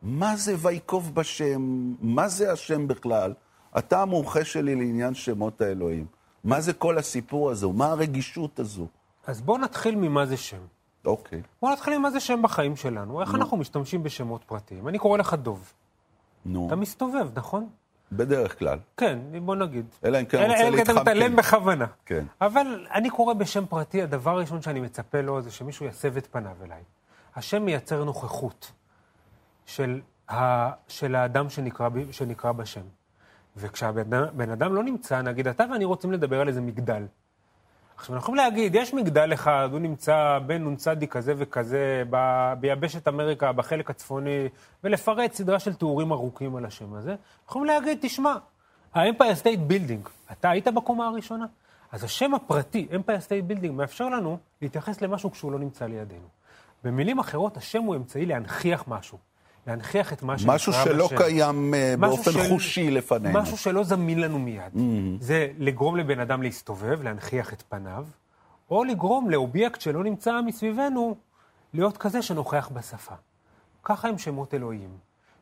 מה 0.02 0.36
זה 0.36 0.54
ויקוב 0.58 1.14
בשם? 1.14 1.94
מה 2.00 2.28
זה 2.28 2.52
השם 2.52 2.88
בכלל? 2.88 3.34
אתה 3.78 4.02
המומחה 4.02 4.44
שלי 4.44 4.74
לעניין 4.74 5.14
שמות 5.14 5.60
האלוהים. 5.60 6.06
מה 6.44 6.60
זה 6.60 6.72
כל 6.72 6.98
הסיפור 6.98 7.50
הזה? 7.50 7.66
מה 7.66 7.86
הרגישות 7.86 8.58
הזו? 8.58 8.86
אז 9.26 9.40
בואו 9.40 9.58
נתחיל 9.58 9.96
ממה 9.96 10.26
זה 10.26 10.36
שם. 10.36 10.60
אוקיי. 11.04 11.42
בואו 11.62 11.72
נתחיל 11.72 11.98
ממה 11.98 12.10
זה 12.10 12.20
שם 12.20 12.42
בחיים 12.42 12.76
שלנו. 12.76 13.20
איך 13.20 13.30
נו. 13.30 13.36
אנחנו 13.36 13.56
משתמשים 13.56 14.02
בשמות 14.02 14.44
פרטיים? 14.44 14.88
אני 14.88 14.98
קורא 14.98 15.18
לך 15.18 15.34
דוב. 15.34 15.72
נו. 16.46 16.66
אתה 16.66 16.76
מסתובב, 16.76 17.28
נכון? 17.34 17.68
בדרך 18.12 18.58
כלל. 18.58 18.78
כן, 18.96 19.18
בוא 19.44 19.56
נגיד. 19.56 19.86
אלא 20.04 20.20
אם 20.20 20.24
כן 20.24 20.38
רוצה 20.38 20.48
להתחמקן. 20.48 20.66
אלא 20.66 20.80
אם 20.80 20.84
כן 20.84 20.92
אתה 20.92 21.00
מתעלם 21.00 21.36
בכוונה. 21.36 21.86
כן. 22.06 22.24
אבל 22.40 22.86
אני 22.94 23.10
קורא 23.10 23.34
בשם 23.34 23.66
פרטי, 23.66 24.02
הדבר 24.02 24.30
הראשון 24.30 24.62
שאני 24.62 24.80
מצפה 24.80 25.20
לו 25.20 25.42
זה 25.42 25.50
שמישהו 25.50 25.86
יסב 25.86 26.16
את 26.16 26.26
פניו 26.26 26.56
אליי. 26.64 26.82
השם 27.36 27.62
מייצר 27.62 28.04
נוכחות 28.04 28.72
של, 29.66 30.00
ה, 30.30 30.70
של 30.88 31.14
האדם 31.14 31.50
שנקרא, 31.50 31.88
שנקרא 32.10 32.52
בשם. 32.52 32.80
וכשהבן 33.56 34.50
אדם 34.52 34.74
לא 34.74 34.82
נמצא, 34.82 35.22
נגיד 35.22 35.48
אתה 35.48 35.64
ואני 35.72 35.84
רוצים 35.84 36.12
לדבר 36.12 36.40
על 36.40 36.48
איזה 36.48 36.60
מגדל. 36.60 37.06
עכשיו, 37.96 38.14
אנחנו 38.14 38.24
יכולים 38.24 38.44
להגיד, 38.44 38.74
יש 38.74 38.94
מגדל 38.94 39.32
אחד, 39.32 39.68
הוא 39.72 39.80
נמצא 39.80 40.38
בין 40.46 40.68
נ"צ 40.68 40.88
כזה 41.10 41.34
וכזה, 41.36 42.02
ב, 42.10 42.16
ביבשת 42.60 43.08
אמריקה, 43.08 43.52
בחלק 43.52 43.90
הצפוני, 43.90 44.48
ולפרט 44.84 45.32
סדרה 45.32 45.58
של 45.58 45.74
תיאורים 45.74 46.12
ארוכים 46.12 46.56
על 46.56 46.64
השם 46.64 46.94
הזה. 46.94 47.10
אנחנו 47.10 47.46
יכולים 47.48 47.66
להגיד, 47.66 47.98
תשמע, 48.02 48.34
ה-Empire 48.94 49.42
State 49.42 49.70
Building, 49.70 50.08
אתה 50.32 50.50
היית 50.50 50.68
בקומה 50.68 51.06
הראשונה? 51.06 51.46
אז 51.92 52.04
השם 52.04 52.34
הפרטי, 52.34 52.88
Empire 52.90 53.28
State 53.28 53.50
Building, 53.52 53.70
מאפשר 53.70 54.08
לנו 54.08 54.38
להתייחס 54.62 55.00
למשהו 55.00 55.30
כשהוא 55.30 55.52
לא 55.52 55.58
נמצא 55.58 55.86
לידינו. 55.86 56.28
במילים 56.84 57.18
אחרות, 57.18 57.56
השם 57.56 57.82
הוא 57.82 57.96
אמצעי 57.96 58.26
להנכיח 58.26 58.84
משהו. 58.88 59.18
להנכיח 59.66 60.12
את 60.12 60.22
מה 60.22 60.38
שנקרא. 60.38 60.54
משהו 60.54 60.72
שלא 60.72 61.06
בשם. 61.06 61.16
קיים 61.16 61.74
אה, 61.74 61.94
משהו 61.98 62.16
באופן 62.16 62.32
של... 62.32 62.48
חושי 62.48 62.90
לפנינו. 62.90 63.40
משהו 63.40 63.56
שלא 63.56 63.84
זמין 63.84 64.20
לנו 64.20 64.38
מיד. 64.38 64.74
Mm-hmm. 64.74 64.78
זה 65.20 65.48
לגרום 65.58 65.96
לבן 65.96 66.20
אדם 66.20 66.42
להסתובב, 66.42 67.02
להנכיח 67.02 67.52
את 67.52 67.62
פניו, 67.68 68.06
או 68.70 68.84
לגרום 68.84 69.30
לאובייקט 69.30 69.80
שלא 69.80 70.04
נמצא 70.04 70.40
מסביבנו 70.46 71.16
להיות 71.74 71.96
כזה 71.96 72.22
שנוכח 72.22 72.70
בשפה. 72.72 73.14
ככה 73.84 74.08
הם 74.08 74.18
שמות 74.18 74.54
אלוהים. 74.54 74.90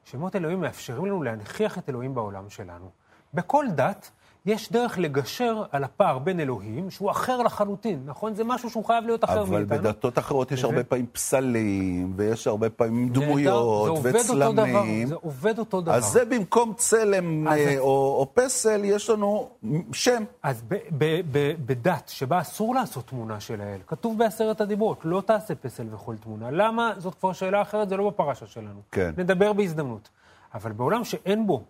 שמות 0.04 0.36
אלוהים 0.36 0.60
מאפשרים 0.60 1.06
לנו 1.06 1.22
להנכיח 1.22 1.78
את 1.78 1.88
אלוהים 1.88 2.14
בעולם 2.14 2.50
שלנו. 2.50 2.90
בכל 3.34 3.66
דת 3.74 4.10
יש 4.46 4.72
דרך 4.72 4.98
לגשר 4.98 5.62
על 5.70 5.84
הפער 5.84 6.18
בין 6.18 6.40
אלוהים, 6.40 6.90
שהוא 6.90 7.10
אחר 7.10 7.42
לחלוטין, 7.42 8.02
נכון? 8.06 8.34
זה 8.34 8.44
משהו 8.44 8.70
שהוא 8.70 8.84
חייב 8.84 9.04
להיות 9.04 9.24
אחר 9.24 9.42
אבל 9.42 9.58
מאיתנו. 9.58 9.76
אבל 9.76 9.88
בדתות 9.88 10.18
אחרות 10.18 10.52
יש. 10.52 10.64
הרבה 10.64 10.84
פעמים 10.84 11.06
פסלים, 11.06 12.12
ויש 12.16 12.46
הרבה 12.46 12.70
פעמים 12.70 13.08
דמויות 13.08 14.02
זה 14.02 14.10
וצלמים. 14.18 15.06
זה 15.08 15.14
עובד 15.14 15.58
אותו 15.58 15.80
דבר. 15.80 15.94
אז 15.94 16.04
זה 16.04 16.24
במקום 16.24 16.72
צלם. 16.76 17.48
אה, 17.48 17.78
או, 17.78 18.16
או 18.18 18.28
פסל, 18.34 18.84
יש 18.84 19.10
לנו 19.10 19.48
שם. 19.92 20.24
אז 20.42 20.62
ב, 20.68 20.74
ב, 20.98 21.20
ב, 21.32 21.52
בדת 21.66 22.08
שבה 22.08 22.40
אסור 22.40 22.74
לעשות 22.74 23.06
תמונה 23.06 23.40
של 23.40 23.60
האל, 23.60 23.80
כתוב 23.86 24.18
בעשרת 24.18 24.60
הדיברות, 24.60 24.98
לא 25.04 25.22
תעשה 25.26 25.54
פסל 25.54 25.86
וכל 25.94 26.16
תמונה. 26.16 26.50
למה? 26.50 26.92
זאת 26.98 27.14
כבר 27.14 27.32
שאלה 27.32 27.62
אחרת, 27.62 27.88
זה 27.88 27.96
לא 27.96 28.10
בפרשה 28.10 28.46
שלנו. 28.46 28.80
כן. 28.92 29.14
נדבר 29.16 29.52
בהזדמנות. 29.52 30.08
אבל 30.54 30.72
בעולם 30.72 31.04
שאין 31.04 31.46
בו 31.46 31.62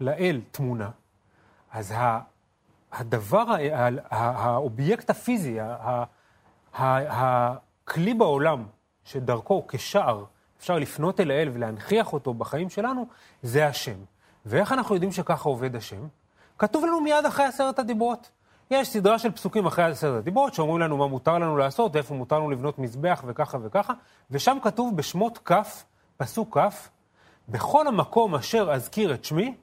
לאל 0.00 0.40
תמונה, 0.50 0.90
אז 1.72 1.94
הדבר, 2.92 3.44
האובייקט 4.10 5.10
הפיזי, 5.10 5.58
הכלי 6.74 8.14
בעולם 8.14 8.64
שדרכו 9.04 9.66
כשער 9.68 10.24
אפשר 10.58 10.78
לפנות 10.78 11.20
אל 11.20 11.30
האל 11.30 11.48
ולהנכיח 11.52 12.12
אותו 12.12 12.34
בחיים 12.34 12.70
שלנו, 12.70 13.06
זה 13.42 13.66
השם. 13.66 13.96
ואיך 14.46 14.72
אנחנו 14.72 14.94
יודעים 14.94 15.12
שככה 15.12 15.48
עובד 15.48 15.76
השם? 15.76 16.06
כתוב 16.58 16.84
לנו 16.84 17.00
מיד 17.00 17.24
אחרי 17.26 17.44
עשרת 17.44 17.78
הדיברות. 17.78 18.30
יש 18.70 18.88
סדרה 18.88 19.18
של 19.18 19.30
פסוקים 19.32 19.66
אחרי 19.66 19.84
עשרת 19.84 20.18
הדיברות 20.18 20.54
שאומרים 20.54 20.80
לנו 20.80 20.96
מה 20.96 21.06
מותר 21.06 21.38
לנו 21.38 21.56
לעשות, 21.56 21.94
ואיפה 21.94 22.14
מותר 22.14 22.38
לנו 22.38 22.50
לבנות 22.50 22.78
מזבח 22.78 23.24
וככה 23.26 23.58
וככה, 23.62 23.92
ושם 24.30 24.58
כתוב 24.62 24.96
בשמות 24.96 25.38
כ', 25.44 25.52
פסוק 26.16 26.58
כ', 26.58 26.88
בכל 27.48 27.86
המקום 27.86 28.34
אשר 28.34 28.72
אזכיר 28.72 29.14
את 29.14 29.24
שמי, 29.24 29.54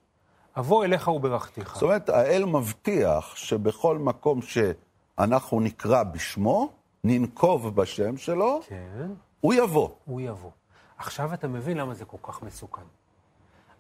אבוא 0.58 0.86
אליך 0.86 1.08
וברכתיך. 1.08 1.74
זאת 1.74 1.84
אומרת, 1.84 2.10
האל 2.10 2.46
מבטיח 2.46 3.36
שבכל 3.36 3.98
מקום 3.98 4.40
שאנחנו 4.42 5.60
נקרא 5.60 6.04
בשמו, 6.04 6.70
ננקוב 7.04 7.76
בשם 7.76 8.18
שלו, 8.18 8.60
כן. 8.68 9.12
הוא 9.42 9.54
יבוא. 9.54 9.90
הוא 10.06 10.22
יבוא. 10.22 10.52
עכשיו 10.98 11.34
אתה 11.34 11.48
מבין 11.48 11.78
למה 11.78 11.94
זה 11.94 12.06
כל 12.06 12.18
כך 12.24 12.44
מסוכן. 12.44 12.82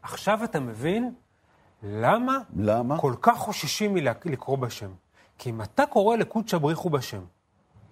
עכשיו 0.01 0.43
אתה 0.43 0.59
מבין 0.59 1.13
למה, 1.83 2.37
למה? 2.57 2.99
כל 2.99 3.13
כך 3.21 3.37
חוששים 3.37 3.93
מלקרוא 3.93 4.57
בשם. 4.57 4.91
כי 5.37 5.49
אם 5.49 5.61
אתה 5.61 5.85
קורא 5.85 6.15
לקודשא 6.15 6.57
בריחו 6.57 6.89
בשם, 6.89 7.21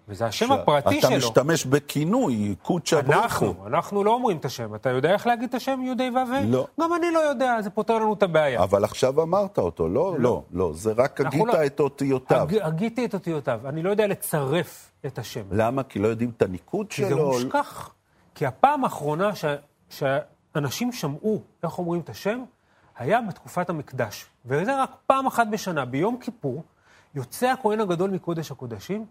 וזה 0.07 0.25
השם. 0.25 0.51
הפרטי 0.51 1.01
שלו. 1.01 1.09
אתה 1.09 1.17
משתמש 1.17 1.65
בכינוי, 1.65 2.55
קודשא 2.61 3.01
בריחו. 3.01 3.45
אנחנו, 3.45 3.67
אנחנו 3.67 4.03
לא 4.03 4.13
אומרים 4.13 4.37
את 4.37 4.45
השם. 4.45 4.75
אתה 4.75 4.89
יודע 4.89 5.13
איך 5.13 5.27
להגיד 5.27 5.49
את 5.49 5.55
השם 5.55 5.79
יהודי 5.83 6.09
וה'? 6.15 6.41
לא. 6.45 6.67
גם 6.81 6.93
אני 6.93 7.11
לא 7.11 7.19
יודע, 7.19 7.61
זה 7.61 7.69
פותר 7.69 7.99
לנו 7.99 8.13
את 8.13 8.23
הבעיה. 8.23 8.63
אבל 8.63 8.83
עכשיו 8.83 9.21
אמרת 9.21 9.57
אותו, 9.57 9.87
לא? 9.87 9.93
לא, 9.93 10.15
לא. 10.19 10.43
לא 10.51 10.71
זה 10.73 10.93
רק 10.97 11.21
הגית 11.21 11.47
לא... 11.47 11.65
את 11.65 11.79
אותיותיו. 11.79 12.41
הג... 12.41 12.57
הגיתי 12.61 13.05
את 13.05 13.13
אותיותיו. 13.13 13.59
אני 13.65 13.83
לא 13.83 13.89
יודע 13.89 14.07
לצרף 14.07 14.91
את 15.05 15.19
השם. 15.19 15.43
למה? 15.51 15.83
כי 15.83 15.99
לא 15.99 16.07
יודעים 16.07 16.31
את 16.37 16.41
הניקוד 16.41 16.87
כי 16.89 16.95
שלו? 16.95 17.07
כי 17.07 17.13
זה 17.13 17.21
מושכח. 17.21 17.89
כי 18.35 18.45
הפעם 18.45 18.83
האחרונה 18.83 19.35
ש... 19.35 19.45
שאנשים 19.89 20.91
שמעו 20.91 21.41
איך 21.63 21.79
אומרים 21.79 22.01
את 22.01 22.09
השם, 22.09 22.43
היה 22.97 23.21
בתקופת 23.21 23.69
המקדש. 23.69 24.25
וזה 24.45 24.81
רק 24.81 24.91
פעם 25.07 25.27
אחת 25.27 25.47
בשנה, 25.51 25.85
ביום 25.85 26.17
כיפור, 26.17 26.63
יוצא 27.15 27.47
הכהן 27.47 27.79
הגדול 27.79 28.09
מקודש 28.09 28.51
הקודשים, 28.51 29.05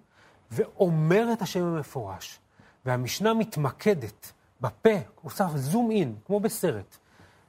ואומר 0.50 1.33
את 1.33 1.42
השם 1.42 1.64
המפורש. 1.64 2.38
והמשנה 2.87 3.35
מתמקדת 3.35 4.33
בפה, 4.61 4.95
עושה 5.23 5.47
זום 5.54 5.90
אין, 5.90 6.14
כמו 6.26 6.40
בסרט, 6.40 6.97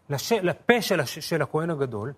לש... 0.10 0.32
לפה 0.32 0.82
של, 0.82 1.00
הש... 1.00 1.20
של 1.20 1.42
הכהן 1.42 1.70
הגדול, 1.70 2.14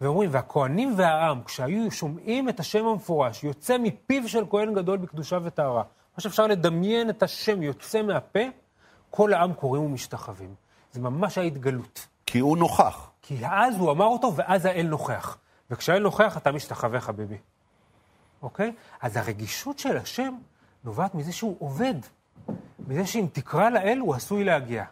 ואומרים, 0.00 0.30
והכהנים 0.32 0.94
והעם, 0.96 1.42
כשהיו 1.42 1.90
שומעים 1.90 2.48
את 2.48 2.60
השם 2.60 2.86
המפורש, 2.86 3.44
יוצא 3.44 3.78
מפיו 3.78 4.28
של 4.28 4.44
כהן 4.50 4.74
גדול 4.74 4.98
בקדושה 4.98 5.38
וטהרה, 5.42 5.82
מה 6.16 6.20
שאפשר 6.20 6.46
לדמיין 6.46 7.10
את 7.10 7.22
השם 7.22 7.62
יוצא 7.62 8.02
מהפה, 8.02 8.40
כל 9.10 9.32
העם 9.32 9.52
קוראים 9.52 9.82
ומשתחווים. 9.82 10.54
זה 10.92 11.00
ממש 11.00 11.38
ההתגלות. 11.38 12.06
כי 12.26 12.38
הוא 12.38 12.58
נוכח. 12.58 13.10
כי 13.22 13.46
אז 13.46 13.76
הוא 13.78 13.90
אמר 13.90 14.06
אותו, 14.06 14.36
ואז 14.36 14.64
האל 14.64 14.86
נוכח. 14.86 15.38
וכשהאל 15.70 16.02
נוכח, 16.02 16.36
אתה 16.36 16.52
משתחווה, 16.52 17.00
חביבי. 17.00 17.38
אוקיי? 18.42 18.72
אז 19.00 19.16
הרגישות 19.16 19.78
של 19.78 19.96
השם 19.96 20.34
נובעת 20.84 21.14
מזה 21.14 21.32
שהוא 21.32 21.56
עובד. 21.58 21.94
מזה 22.88 23.06
שאם 23.06 23.26
תקרא 23.32 23.70
לאל, 23.70 23.98
הוא 23.98 24.14
עשוי 24.14 24.44
להגיע. 24.44 24.84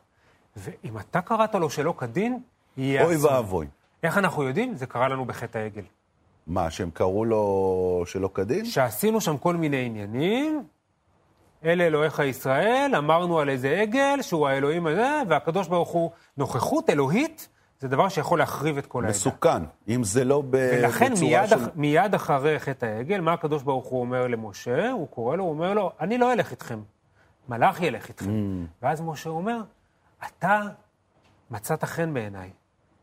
ואם 0.57 0.99
אתה 0.99 1.21
קראת 1.21 1.55
לו 1.55 1.71
שלא 1.71 1.95
כדין, 1.99 2.39
יהיה. 2.77 3.05
אוי 3.05 3.17
ואבוי. 3.17 3.67
איך 4.03 4.19
אנחנו 4.19 4.43
יודעים? 4.43 4.75
זה 4.75 4.87
קרה 4.87 5.09
לנו 5.09 5.25
בחטא 5.25 5.59
העגל. 5.59 5.83
מה, 6.47 6.71
שהם 6.71 6.91
קראו 6.91 7.25
לו 7.25 8.03
שלא 8.07 8.31
כדין? 8.35 8.65
שעשינו 8.65 9.21
שם 9.21 9.39
כל 9.39 9.57
מיני 9.57 9.87
עניינים, 9.87 10.65
אלה 11.65 11.87
אלוהיך 11.87 12.19
ישראל, 12.19 12.95
אמרנו 12.99 13.39
על 13.39 13.49
איזה 13.49 13.81
עגל, 13.81 14.23
שהוא 14.23 14.49
האלוהים 14.49 14.87
הזה, 14.87 15.23
והקדוש 15.29 15.69
ברוך 15.69 15.89
הוא 15.89 16.11
נוכחות 16.37 16.91
אלוהית, 16.91 17.49
זה 17.81 17.89
דבר 17.89 18.09
שיכול 18.09 18.39
להחריב 18.39 18.79
את 18.79 18.87
כל 18.87 19.05
העדה. 19.05 19.17
מסוכן, 19.17 19.63
אם 19.89 20.05
זה 20.05 20.25
לא 20.25 20.43
בצורה 20.51 20.69
של... 20.71 20.85
ולכן 20.85 21.13
מיד, 21.21 21.53
אח, 21.53 21.69
מיד 21.75 22.15
אחרי 22.15 22.59
חטא 22.59 22.87
העגל, 22.87 23.21
מה 23.21 23.33
הקדוש 23.33 23.63
ברוך 23.63 23.87
הוא 23.87 24.01
אומר 24.01 24.27
למשה? 24.27 24.91
הוא 24.91 25.09
קורא 25.09 25.37
לו, 25.37 25.45
הוא 25.45 25.51
אומר 25.51 25.75
לו, 25.75 25.93
אני 26.01 26.19
לא 26.19 26.33
אלך 26.33 26.51
איתכם, 26.51 26.81
מלאך 27.49 27.81
ילך 27.81 28.09
איתכם. 28.09 28.27
Mm. 28.27 28.83
ואז 28.83 29.01
משה 29.01 29.31
אומר, 29.31 29.63
אתה 30.27 30.61
מצאת 31.51 31.85
חן 31.85 32.15
בעיניי, 32.15 32.51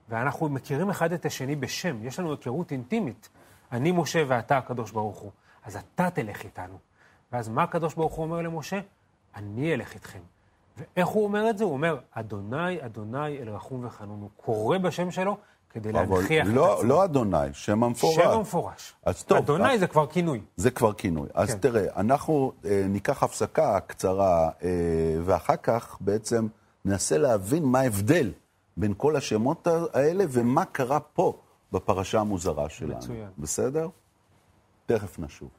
ואנחנו 0.09 0.49
מכירים 0.49 0.89
אחד 0.89 1.13
את 1.13 1.25
השני 1.25 1.55
בשם, 1.55 2.03
יש 2.03 2.19
לנו 2.19 2.31
היכרות 2.31 2.71
אינטימית. 2.71 3.29
אני 3.71 3.91
משה 3.91 4.23
ואתה 4.27 4.57
הקדוש 4.57 4.91
ברוך 4.91 5.17
הוא, 5.17 5.31
אז 5.65 5.75
אתה 5.75 6.09
תלך 6.09 6.43
איתנו. 6.43 6.77
ואז 7.31 7.49
מה 7.49 7.63
הקדוש 7.63 7.93
ברוך 7.93 8.13
הוא 8.13 8.25
אומר 8.25 8.41
למשה? 8.41 8.79
אני 9.35 9.73
אלך 9.73 9.93
איתכם. 9.93 10.19
ואיך 10.77 11.07
הוא 11.07 11.23
אומר 11.23 11.49
את 11.49 11.57
זה? 11.57 11.63
הוא 11.63 11.73
אומר, 11.73 11.97
אדוני, 12.11 12.85
אדוני 12.85 13.37
אל 13.37 13.49
רחום 13.49 13.85
וחנון. 13.85 14.21
הוא 14.21 14.29
קורא 14.37 14.77
בשם 14.77 15.11
שלו 15.11 15.37
כדי 15.69 15.91
להנכיח 15.91 16.47
לא, 16.49 16.73
את 16.73 16.77
עצמו. 16.77 16.89
לא 16.89 17.03
אדוני, 17.03 17.53
שם 17.53 17.83
המפורש. 17.83 18.15
שם 18.15 18.29
המפורש. 18.29 18.93
אז 19.05 19.23
טוב. 19.23 19.37
אדוני 19.37 19.73
אז... 19.73 19.79
זה 19.79 19.87
כבר 19.87 20.07
כינוי. 20.07 20.41
זה 20.55 20.71
כבר 20.71 20.93
כינוי. 20.93 21.29
אז 21.33 21.51
כן. 21.51 21.57
תראה, 21.57 21.85
אנחנו 21.95 22.51
אה, 22.65 22.85
ניקח 22.89 23.23
הפסקה 23.23 23.79
קצרה, 23.79 24.49
אה, 24.63 24.69
ואחר 25.25 25.55
כך 25.55 25.97
בעצם 26.01 26.47
ננסה 26.85 27.17
להבין 27.17 27.63
מה 27.63 27.79
ההבדל 27.79 28.31
בין 28.77 28.93
כל 28.97 29.15
השמות 29.15 29.67
האלה 29.93 30.23
ומה 30.29 30.65
קרה 30.65 30.99
פה 30.99 31.33
בפרשה 31.71 32.19
המוזרה 32.19 32.69
שלנו. 32.69 32.97
מצוין. 32.97 33.29
בסדר? 33.37 33.89
תכף 34.85 35.19
נשוב. 35.19 35.49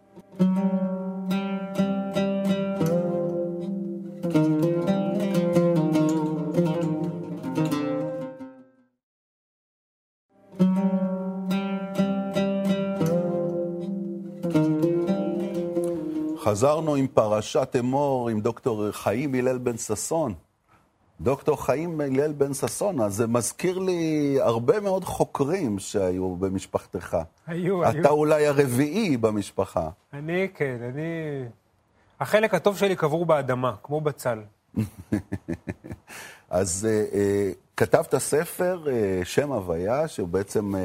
חזרנו 16.48 16.94
עם 16.94 17.06
פרשת 17.06 17.76
אמור, 17.78 18.28
עם 18.28 18.40
דוקטור 18.40 18.90
חיים 18.90 19.34
הלל 19.34 19.58
בן 19.58 19.76
ששון. 19.76 20.34
דוקטור 21.20 21.64
חיים 21.64 22.00
הלל 22.00 22.32
בן 22.32 22.54
ששון, 22.54 23.00
אז 23.00 23.14
זה 23.14 23.26
מזכיר 23.26 23.78
לי 23.78 24.36
הרבה 24.40 24.80
מאוד 24.80 25.04
חוקרים 25.04 25.78
שהיו 25.78 26.36
במשפחתך. 26.36 27.16
היו, 27.46 27.82
אתה 27.82 27.90
היו. 27.90 28.00
אתה 28.00 28.08
אולי 28.08 28.46
הרביעי 28.46 29.16
במשפחה. 29.16 29.88
אני, 30.12 30.48
כן, 30.54 30.76
אני... 30.82 31.44
החלק 32.20 32.54
הטוב 32.54 32.76
שלי 32.76 32.96
קבור 32.96 33.26
באדמה, 33.26 33.74
כמו 33.82 34.00
בצל. 34.00 34.38
אז 36.50 36.88
uh, 36.88 37.12
uh, 37.12 37.67
כתבת 37.78 38.18
ספר, 38.18 38.82
uh, 38.84 39.24
שם 39.24 39.52
הוויה, 39.52 40.08
שהוא 40.08 40.28
בעצם 40.28 40.74
uh, 40.74 40.78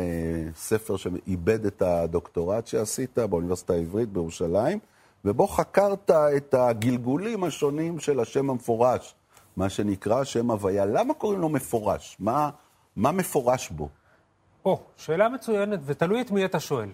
ספר 0.55 0.97
שאיבד 0.97 1.65
את 1.65 1.81
הדוקטורט 1.81 2.67
שעשית 2.67 3.19
באוניברסיטה 3.19 3.73
העברית 3.73 4.09
בירושלים, 4.09 4.79
ובו 5.25 5.47
חקרת 5.47 6.11
את 6.11 6.53
הגלגולים 6.53 7.43
השונים 7.43 7.99
של 7.99 8.19
השם 8.19 8.49
המפורש. 8.49 9.15
מה 9.57 9.69
שנקרא 9.69 10.23
שם 10.23 10.51
הוויה. 10.51 10.85
למה 10.85 11.13
קוראים 11.13 11.39
לו 11.39 11.49
מפורש? 11.49 12.17
מה, 12.19 12.49
מה 12.95 13.11
מפורש 13.11 13.69
בו? 13.69 13.89
או, 14.65 14.79
שאלה 14.97 15.29
מצוינת, 15.29 15.79
ותלוי 15.85 16.21
את 16.21 16.31
מי 16.31 16.45
אתה 16.45 16.59
שואל. 16.59 16.89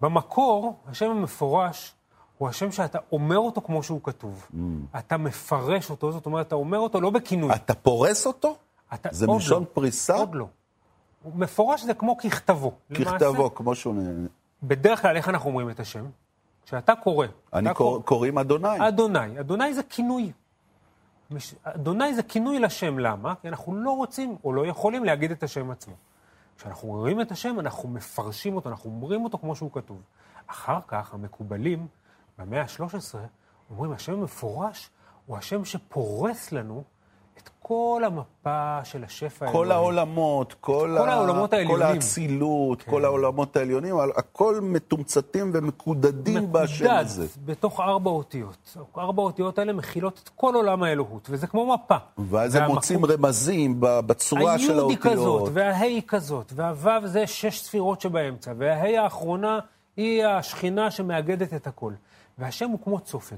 במקור, 0.00 0.76
השם 0.86 1.10
המפורש 1.10 1.94
הוא 2.38 2.48
השם 2.48 2.72
שאתה 2.72 2.98
אומר 3.12 3.38
אותו 3.38 3.60
כמו 3.60 3.82
שהוא 3.82 4.00
כתוב. 4.02 4.46
Mm. 4.54 4.56
אתה 4.98 5.16
מפרש 5.16 5.90
אותו, 5.90 6.12
זאת 6.12 6.26
אומרת, 6.26 6.46
אתה 6.46 6.54
אומר 6.54 6.78
אותו 6.78 7.00
לא 7.00 7.10
בכינוי. 7.10 7.54
אתה 7.54 7.74
פורס 7.74 8.26
אותו? 8.26 8.56
אתה, 8.94 9.08
זה 9.12 9.26
מלשון 9.26 9.62
לא, 9.62 9.68
פריסה? 9.72 10.14
עוד 10.14 10.34
לא. 10.34 10.46
מפורש 11.34 11.82
זה 11.82 11.94
כמו 11.94 12.16
ככתבו. 12.16 12.72
ככתבו, 12.94 13.32
למעשה, 13.34 13.54
כמו 13.54 13.74
שהוא... 13.74 13.94
בדרך 14.62 15.02
כלל, 15.02 15.16
איך 15.16 15.28
אנחנו 15.28 15.50
אומרים 15.50 15.70
את 15.70 15.80
השם? 15.80 16.04
כשאתה 16.64 16.94
קורא. 16.94 17.26
אני 17.52 17.74
קורא, 17.74 17.90
קורא, 17.90 18.02
קוראים 18.02 18.38
אדוני. 18.38 18.88
אדוני. 18.88 19.40
אדוני 19.40 19.74
זה 19.74 19.82
כינוי. 19.82 20.32
אדוני 21.62 22.14
זה 22.14 22.22
כינוי 22.22 22.58
לשם, 22.58 22.98
למה? 22.98 23.34
כי 23.42 23.48
אנחנו 23.48 23.74
לא 23.74 23.90
רוצים 23.90 24.36
או 24.44 24.52
לא 24.52 24.66
יכולים 24.66 25.04
להגיד 25.04 25.30
את 25.30 25.42
השם 25.42 25.70
עצמו. 25.70 25.94
כשאנחנו 26.56 26.88
רואים 26.88 27.20
את 27.20 27.32
השם, 27.32 27.60
אנחנו 27.60 27.88
מפרשים 27.88 28.56
אותו, 28.56 28.68
אנחנו 28.68 28.90
אומרים 28.90 29.24
אותו 29.24 29.38
כמו 29.38 29.56
שהוא 29.56 29.70
כתוב. 29.72 30.02
אחר 30.46 30.78
כך, 30.88 31.14
המקובלים, 31.14 31.86
במאה 32.38 32.62
ה-13, 32.62 33.14
אומרים, 33.70 33.92
השם 33.92 34.12
המפורש 34.12 34.90
הוא 35.26 35.36
השם 35.36 35.64
שפורס 35.64 36.52
לנו 36.52 36.84
את 37.38 37.50
כל 37.62 38.02
המפה 38.06 38.78
של 38.84 39.04
השפע 39.04 39.46
האלוהי. 39.46 39.64
כל 39.64 39.72
העולמות, 39.72 40.54
כל, 40.60 40.96
כל 40.98 41.08
ה... 41.08 41.12
העולמות 41.12 41.52
העליונים. 41.52 41.76
כל 41.76 41.82
האצילות, 41.82 42.82
כן. 42.82 42.90
כל 42.90 43.04
העולמות 43.04 43.56
העליונים, 43.56 43.96
הכל 44.16 44.60
מתומצתים 44.62 45.50
ומקודדים 45.54 46.42
מקודד 46.42 46.52
בשם 46.52 46.90
הזה. 46.90 47.24
מקודד 47.24 47.46
בתוך 47.46 47.80
ארבע 47.80 48.10
אותיות. 48.10 48.76
ארבע 48.98 49.22
אותיות 49.22 49.58
האלה 49.58 49.72
מכילות 49.72 50.20
את 50.24 50.28
כל 50.28 50.54
עולם 50.54 50.82
האלוהות, 50.82 51.28
וזה 51.30 51.46
כמו 51.46 51.74
מפה. 51.74 51.96
ואז 52.18 52.54
הם 52.54 52.70
מוצאים 52.70 53.04
רמזים 53.04 53.76
בצורה 53.80 54.58
של 54.58 54.78
האותיות. 54.78 55.04
היוד 55.04 55.16
כזאת, 55.16 55.50
וההי 55.52 56.02
כזאת, 56.06 56.52
והוו 56.56 57.06
זה 57.08 57.26
שש 57.26 57.60
ספירות 57.60 58.00
שבאמצע, 58.00 58.52
וההי 58.58 58.98
האחרונה 58.98 59.58
היא 59.96 60.24
השכינה 60.24 60.90
שמאגדת 60.90 61.54
את 61.54 61.66
הכל. 61.66 61.92
והשם 62.38 62.68
הוא 62.70 62.78
כמו 62.84 63.00
צופן. 63.00 63.36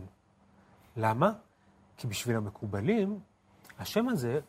למה? 0.97 1.33
כי 1.97 2.07
בשביל 2.07 2.37
המקובלים, 2.37 3.19
השם 3.79 4.09
הזה 4.09 4.41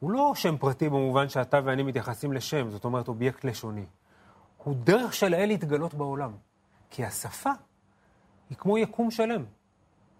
הוא 0.00 0.10
לא 0.10 0.32
שם 0.34 0.56
פרטי 0.56 0.88
במובן 0.88 1.28
שאתה 1.28 1.60
ואני 1.64 1.82
מתייחסים 1.82 2.32
לשם, 2.32 2.70
זאת 2.70 2.84
אומרת 2.84 3.08
אובייקט 3.08 3.44
לשוני. 3.44 3.84
הוא 4.64 4.76
דרך 4.84 5.14
של 5.14 5.34
האל 5.34 5.46
להתגלות 5.46 5.94
בעולם. 5.94 6.32
כי 6.90 7.04
השפה 7.04 7.50
היא 8.50 8.58
כמו 8.58 8.78
יקום 8.78 9.10
שלם. 9.10 9.44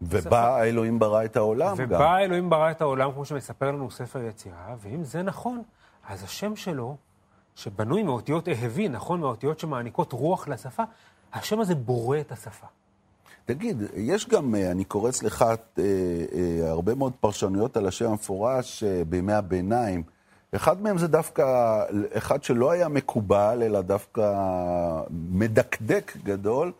ובא 0.02 0.56
האלוהים 0.56 0.98
ברא 0.98 1.24
את 1.24 1.36
העולם 1.36 1.72
ובא 1.72 1.84
גם. 1.84 1.94
ובא 1.94 2.10
האלוהים 2.10 2.50
ברא 2.50 2.70
את 2.70 2.80
העולם, 2.80 3.12
כמו 3.12 3.24
שמספר 3.24 3.70
לנו 3.70 3.90
ספר 3.90 4.22
יצירה, 4.22 4.74
ואם 4.78 5.04
זה 5.04 5.22
נכון, 5.22 5.62
אז 6.08 6.22
השם 6.22 6.56
שלו, 6.56 6.96
שבנוי 7.54 8.02
מאותיות 8.02 8.48
אהבי, 8.48 8.88
נכון? 8.88 9.20
מאותיות 9.20 9.58
שמעניקות 9.58 10.12
רוח 10.12 10.48
לשפה, 10.48 10.82
השם 11.32 11.60
הזה 11.60 11.74
בורא 11.74 12.20
את 12.20 12.32
השפה. 12.32 12.66
תגיד, 13.46 13.82
יש 13.94 14.28
גם, 14.28 14.54
אה, 14.54 14.70
אני 14.70 14.84
קורא 14.84 15.08
אצלך 15.08 15.42
אה, 15.42 15.54
אה, 15.78 16.70
הרבה 16.70 16.94
מאוד 16.94 17.12
פרשנויות 17.20 17.76
על 17.76 17.86
השם 17.86 18.10
המפורש 18.10 18.84
אה, 18.84 19.02
בימי 19.08 19.32
הביניים. 19.32 20.02
אחד 20.54 20.82
מהם 20.82 20.98
זה 20.98 21.08
דווקא, 21.08 21.44
אחד 22.12 22.42
שלא 22.42 22.70
היה 22.70 22.88
מקובל, 22.88 23.62
אלא 23.62 23.80
דווקא 23.80 24.32
מדקדק 25.10 26.16
גדול, 26.24 26.72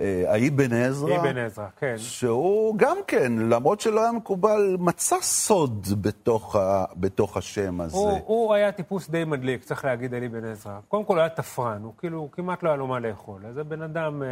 אה, 0.00 0.24
האבן 0.26 0.72
עזרא. 0.72 1.20
אבן 1.20 1.36
עזרא, 1.38 1.66
כן. 1.78 1.94
שהוא 1.98 2.74
גם 2.76 2.96
כן, 3.06 3.32
למרות 3.38 3.80
שלא 3.80 4.00
היה 4.02 4.12
מקובל, 4.12 4.76
מצא 4.78 5.16
סוד 5.20 5.86
בתוך, 6.00 6.56
ה, 6.56 6.84
בתוך 6.96 7.36
השם 7.36 7.80
הזה. 7.80 7.96
הוא, 7.96 8.20
הוא 8.26 8.54
היה 8.54 8.72
טיפוס 8.72 9.10
די 9.10 9.24
מדליק, 9.24 9.64
צריך 9.64 9.84
להגיד 9.84 10.14
על 10.14 10.24
אבן 10.24 10.44
עזרא. 10.44 10.78
קודם 10.88 11.04
כל 11.04 11.14
הוא 11.14 11.20
היה 11.20 11.28
תפרן, 11.28 11.82
הוא 11.82 11.92
כאילו 11.98 12.28
כמעט 12.32 12.62
לא 12.62 12.68
היה 12.68 12.76
לו 12.76 12.86
מה 12.86 13.00
לאכול. 13.00 13.46
אז 13.46 13.54
זה 13.54 13.64
בן 13.64 13.82
אדם... 13.82 14.22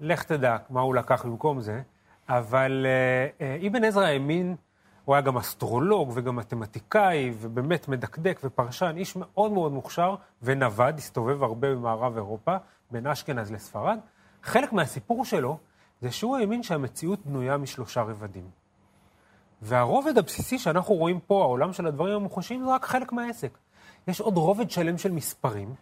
לך 0.00 0.22
תדע 0.22 0.56
מה 0.70 0.80
הוא 0.80 0.94
לקח 0.94 1.24
במקום 1.24 1.60
זה, 1.60 1.82
אבל 2.28 2.86
אה, 2.86 3.46
אה, 3.46 3.66
אבן 3.66 3.84
עזרא 3.84 4.04
האמין, 4.04 4.56
הוא 5.04 5.14
היה 5.14 5.22
גם 5.22 5.36
אסטרולוג 5.36 6.12
וגם 6.14 6.36
מתמטיקאי, 6.36 7.32
ובאמת 7.40 7.88
מדקדק 7.88 8.40
ופרשן, 8.44 8.94
איש 8.96 9.16
מאוד 9.16 9.52
מאוד 9.52 9.72
מוכשר 9.72 10.14
ונווד, 10.42 10.98
הסתובב 10.98 11.42
הרבה 11.42 11.74
במערב 11.74 12.16
אירופה, 12.16 12.56
בין 12.90 13.06
אשכנז 13.06 13.52
לספרד. 13.52 13.98
חלק 14.42 14.72
מהסיפור 14.72 15.24
שלו 15.24 15.58
זה 16.00 16.12
שהוא 16.12 16.36
האמין 16.36 16.62
שהמציאות 16.62 17.26
בנויה 17.26 17.56
משלושה 17.56 18.02
רבדים. 18.02 18.50
והרובד 19.62 20.18
הבסיסי 20.18 20.58
שאנחנו 20.58 20.94
רואים 20.94 21.20
פה, 21.20 21.42
העולם 21.42 21.72
של 21.72 21.86
הדברים 21.86 22.14
המוחשיים, 22.14 22.64
זה 22.64 22.74
רק 22.74 22.84
חלק 22.84 23.12
מהעסק. 23.12 23.58
יש 24.08 24.20
עוד 24.20 24.36
רובד 24.36 24.70
שלם 24.70 24.98
של 24.98 25.10
מספרים, 25.10 25.74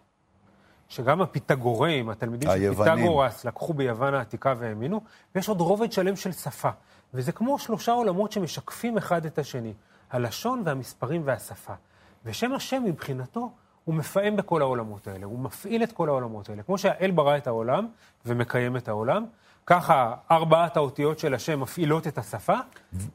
שגם 0.89 1.23
הפיתגוראים, 1.23 2.09
התלמידים 2.09 2.49
של 2.49 2.75
פיתגורס, 2.75 3.45
לקחו 3.45 3.75
ביוון 3.75 4.15
העתיקה 4.15 4.55
והאמינו, 4.59 5.01
ויש 5.35 5.49
עוד 5.49 5.61
רובד 5.61 5.93
שלם 5.93 6.17
של 6.17 6.33
שפה. 6.33 6.71
וזה 7.15 7.33
כמו 7.33 7.59
שלושה 7.59 7.93
עולמות 7.93 8.33
שמשקפים 8.33 8.97
אחד 8.97 9.27
את 9.27 9.39
השני, 9.39 9.73
הלשון 10.11 10.63
והמספרים 10.65 11.23
והשפה. 11.25 11.75
ושם 12.25 12.53
השם 12.53 12.83
מבחינתו 12.85 13.51
הוא 13.85 13.95
מפעם 13.95 14.37
בכל 14.37 14.63
העולמות 14.63 15.07
האלה, 15.07 15.27
הוא 15.27 15.39
מפעיל 15.39 15.83
את 15.83 15.93
כל 15.93 16.09
העולמות 16.09 16.49
האלה. 16.49 16.63
כמו 16.63 16.79
שהאל 16.79 17.11
ברא 17.11 17.37
את 17.37 17.47
העולם 17.47 17.89
ומקיים 18.27 18.77
את 18.77 18.89
העולם, 18.89 19.25
ככה 19.67 20.15
ארבעת 20.31 20.77
האותיות 20.77 21.19
של 21.19 21.35
השם 21.35 21.61
מפעילות 21.61 22.07
את 22.07 22.19
השפה, 22.19 22.55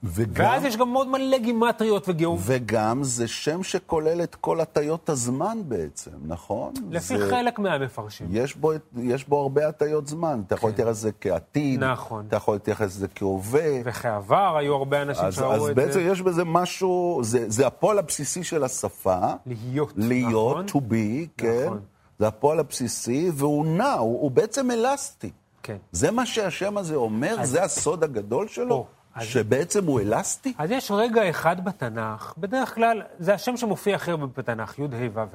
וגם, 0.03 0.45
ואז 0.45 0.65
יש 0.65 0.77
גם 0.77 0.93
עוד 0.93 1.07
מלא 1.07 1.37
גימטריות 1.37 2.09
וגיאום. 2.09 2.37
וגם 2.41 3.03
זה 3.03 3.27
שם 3.27 3.63
שכולל 3.63 4.23
את 4.23 4.35
כל 4.35 4.61
הטיות 4.61 5.09
הזמן 5.09 5.57
בעצם, 5.67 6.11
נכון? 6.27 6.73
לפי 6.89 7.17
זה... 7.17 7.29
חלק 7.29 7.59
מהמפרשים. 7.59 8.27
יש 8.31 8.55
בו, 8.55 8.71
יש 8.97 9.27
בו 9.27 9.41
הרבה 9.41 9.67
הטיות 9.67 10.07
זמן. 10.07 10.41
אתה 10.47 10.55
יכול 10.55 10.71
כן. 10.71 10.77
להתייחס 10.77 10.97
לזה 10.97 11.11
כעתיד, 11.21 11.83
נכון. 11.83 12.25
אתה 12.27 12.35
יכול 12.35 12.55
להתייחס 12.55 12.85
לזה 12.85 13.07
כהווה. 13.15 13.81
וכעבר, 13.83 14.57
היו 14.57 14.75
הרבה 14.75 15.01
אנשים 15.01 15.31
שראו 15.31 15.55
את 15.55 15.61
זה. 15.61 15.69
אז 15.69 15.75
בעצם 15.75 15.99
יש 16.03 16.21
בזה 16.21 16.43
משהו, 16.45 17.19
זה, 17.23 17.49
זה 17.49 17.67
הפועל 17.67 17.99
הבסיסי 17.99 18.43
של 18.43 18.63
השפה. 18.63 19.19
להיות, 19.45 19.93
להיות, 19.97 20.65
נכון. 20.65 20.65
to 20.67 20.91
be, 20.91 21.27
כן. 21.37 21.63
נכון. 21.65 21.79
זה 22.19 22.27
הפועל 22.27 22.59
הבסיסי, 22.59 23.31
והוא 23.33 23.65
נע, 23.65 23.93
הוא, 23.93 24.21
הוא 24.21 24.31
בעצם 24.31 24.71
אלסטי. 24.71 25.31
כן. 25.63 25.77
זה 25.91 26.11
מה 26.11 26.25
שהשם 26.25 26.77
הזה 26.77 26.95
אומר? 26.95 27.35
אז... 27.39 27.49
זה 27.49 27.63
הסוד 27.63 28.03
הגדול 28.03 28.47
שלו? 28.47 28.75
או, 28.75 28.85
אז... 29.15 29.27
שבעצם 29.27 29.85
הוא 29.85 29.99
אלסטי? 29.99 30.53
אז 30.57 30.71
יש 30.71 30.91
רגע 30.91 31.29
אחד 31.29 31.65
בתנ"ך, 31.65 32.33
בדרך 32.37 32.75
כלל, 32.75 33.01
זה 33.19 33.33
השם 33.33 33.57
שמופיע 33.57 33.97
הרבה 34.07 34.25
בתנ"ך, 34.25 34.79
י' 34.79 34.83
ה' 34.83 35.09
ו' 35.13 35.19
ה', 35.19 35.25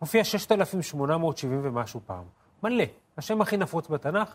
מופיע 0.00 0.24
6,870 0.24 1.60
ומשהו 1.62 2.00
פעם. 2.06 2.24
מלא. 2.62 2.84
השם 3.18 3.40
הכי 3.40 3.56
נפוץ 3.56 3.88
בתנ"ך. 3.88 4.34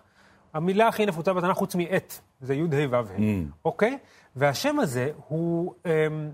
המילה 0.53 0.87
הכי 0.87 1.05
נפוצה 1.05 1.33
בתנ"ך 1.33 1.57
חוץ 1.57 1.75
מעת, 1.75 2.21
זה 2.41 2.53
י' 2.53 2.61
ה' 2.61 2.89
ו' 2.91 2.95
ה', 2.95 3.17
mm. 3.17 3.21
אוקיי? 3.65 3.97
והשם 4.35 4.79
הזה 4.79 5.11
הוא, 5.27 5.73
אמ, 5.85 6.31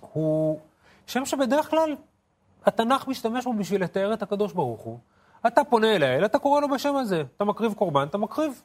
הוא 0.00 0.60
שם 1.06 1.24
שבדרך 1.24 1.70
כלל 1.70 1.96
התנ"ך 2.66 3.08
משתמש 3.08 3.44
בו 3.44 3.52
בשביל 3.52 3.82
לתאר 3.84 4.14
את 4.14 4.22
הקדוש 4.22 4.52
ברוך 4.52 4.80
הוא. 4.80 4.98
אתה 5.46 5.64
פונה 5.64 5.96
אל 5.96 6.02
האל, 6.02 6.24
אתה 6.24 6.38
קורא 6.38 6.60
לו 6.60 6.68
בשם 6.68 6.96
הזה. 6.96 7.22
אתה 7.36 7.44
מקריב 7.44 7.74
קורבן, 7.74 8.06
אתה 8.10 8.18
מקריב. 8.18 8.62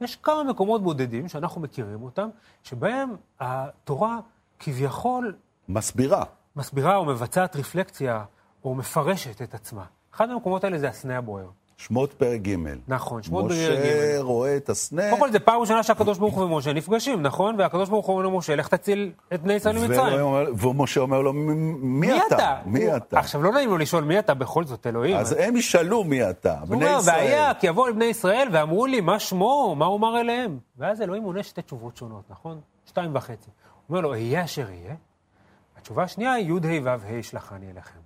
יש 0.00 0.16
כמה 0.16 0.44
מקומות 0.44 0.82
בודדים 0.82 1.28
שאנחנו 1.28 1.60
מכירים 1.60 2.02
אותם, 2.02 2.28
שבהם 2.62 3.16
התורה 3.40 4.18
כביכול... 4.58 5.36
מסבירה. 5.68 6.24
מסבירה 6.56 6.96
או 6.96 7.04
מבצעת 7.04 7.56
רפלקציה, 7.56 8.24
או 8.64 8.74
מפרשת 8.74 9.42
את 9.42 9.54
עצמה. 9.54 9.84
אחד 10.14 10.30
המקומות 10.30 10.64
האלה 10.64 10.78
זה 10.78 10.88
הסנה 10.88 11.18
הבוער. 11.18 11.48
שמות 11.86 12.12
פרק 12.12 12.40
ג'. 12.40 12.56
נכון, 12.88 13.22
שמות 13.22 13.44
פרק 13.44 13.58
ג'. 13.58 13.72
משה 13.72 14.16
רואה 14.20 14.56
את 14.56 14.68
הסנה. 14.68 15.02
קודם 15.10 15.20
כל, 15.20 15.32
זה 15.32 15.38
פעם 15.38 15.60
ראשונה 15.60 15.82
שהקדוש 15.82 16.18
ברוך 16.18 16.34
הוא 16.34 16.44
ומשה 16.44 16.72
נפגשים, 16.72 17.22
נכון? 17.22 17.54
והקדוש 17.58 17.88
ברוך 17.88 18.06
הוא 18.06 18.16
אומר 18.16 18.28
למשה, 18.28 18.56
לך 18.56 18.68
תציל 18.68 19.12
את 19.34 19.42
בני 19.42 19.52
ישראל 19.52 19.78
ממצרים. 19.78 20.20
ומשה 20.58 21.00
אומר 21.00 21.20
לו, 21.20 21.32
מי 21.32 22.18
אתה? 22.26 22.56
מי 22.64 22.96
אתה? 22.96 23.18
עכשיו, 23.18 23.42
לא 23.42 23.52
נעים 23.52 23.70
לו 23.70 23.78
לשאול 23.78 24.04
מי 24.04 24.18
אתה 24.18 24.34
בכל 24.34 24.64
זאת, 24.64 24.86
אלוהים. 24.86 25.16
אז 25.16 25.36
הם 25.38 25.56
ישאלו 25.56 26.04
מי 26.04 26.30
אתה, 26.30 26.54
בני 26.68 26.84
ישראל. 26.98 27.16
והיה, 27.16 27.54
כי 27.54 27.66
יבואו 27.66 27.88
לבני 27.88 28.04
ישראל 28.04 28.48
ואמרו 28.52 28.86
לי, 28.86 29.00
מה 29.00 29.18
שמו? 29.18 29.74
מה 29.78 29.86
הוא 29.86 29.98
אמר 29.98 30.20
אליהם? 30.20 30.58
ואז 30.78 31.02
אלוהים 31.02 31.22
עונה 31.22 31.42
שתי 31.42 31.62
תשובות 31.62 31.96
שונות, 31.96 32.22
נכון? 32.30 32.60
שתיים 32.86 33.14
וחצי. 33.14 33.50
הוא 33.50 33.96
אומר 33.96 34.00
לו, 34.00 34.12
אהיה 34.12 34.44
אשר 34.44 34.70
יהיה. 34.70 34.94
התשובה 35.78 36.02
השנייה 36.02 36.32
היא, 36.32 36.52
י' 36.52 36.78
ה' 36.78 36.82
ו' 36.84 36.88
ה' 36.88 37.22
שלחני 37.22 37.70
אליכם. 37.72 38.00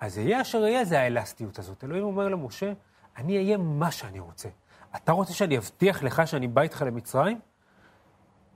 אז 0.00 0.18
אהיה 0.18 0.40
אשר 0.40 0.58
יהיה 0.58 0.84
זה 0.84 1.00
האלסטיות 1.00 1.58
הזאת. 1.58 1.84
אלוהים 1.84 2.04
אומר 2.04 2.28
למשה, 2.28 2.72
אני 3.16 3.36
אהיה 3.36 3.56
מה 3.56 3.90
שאני 3.90 4.20
רוצה. 4.20 4.48
אתה 4.96 5.12
רוצה 5.12 5.32
שאני 5.32 5.58
אבטיח 5.58 6.02
לך 6.02 6.22
שאני 6.26 6.48
בא 6.48 6.62
איתך 6.62 6.82
למצרים? 6.86 7.38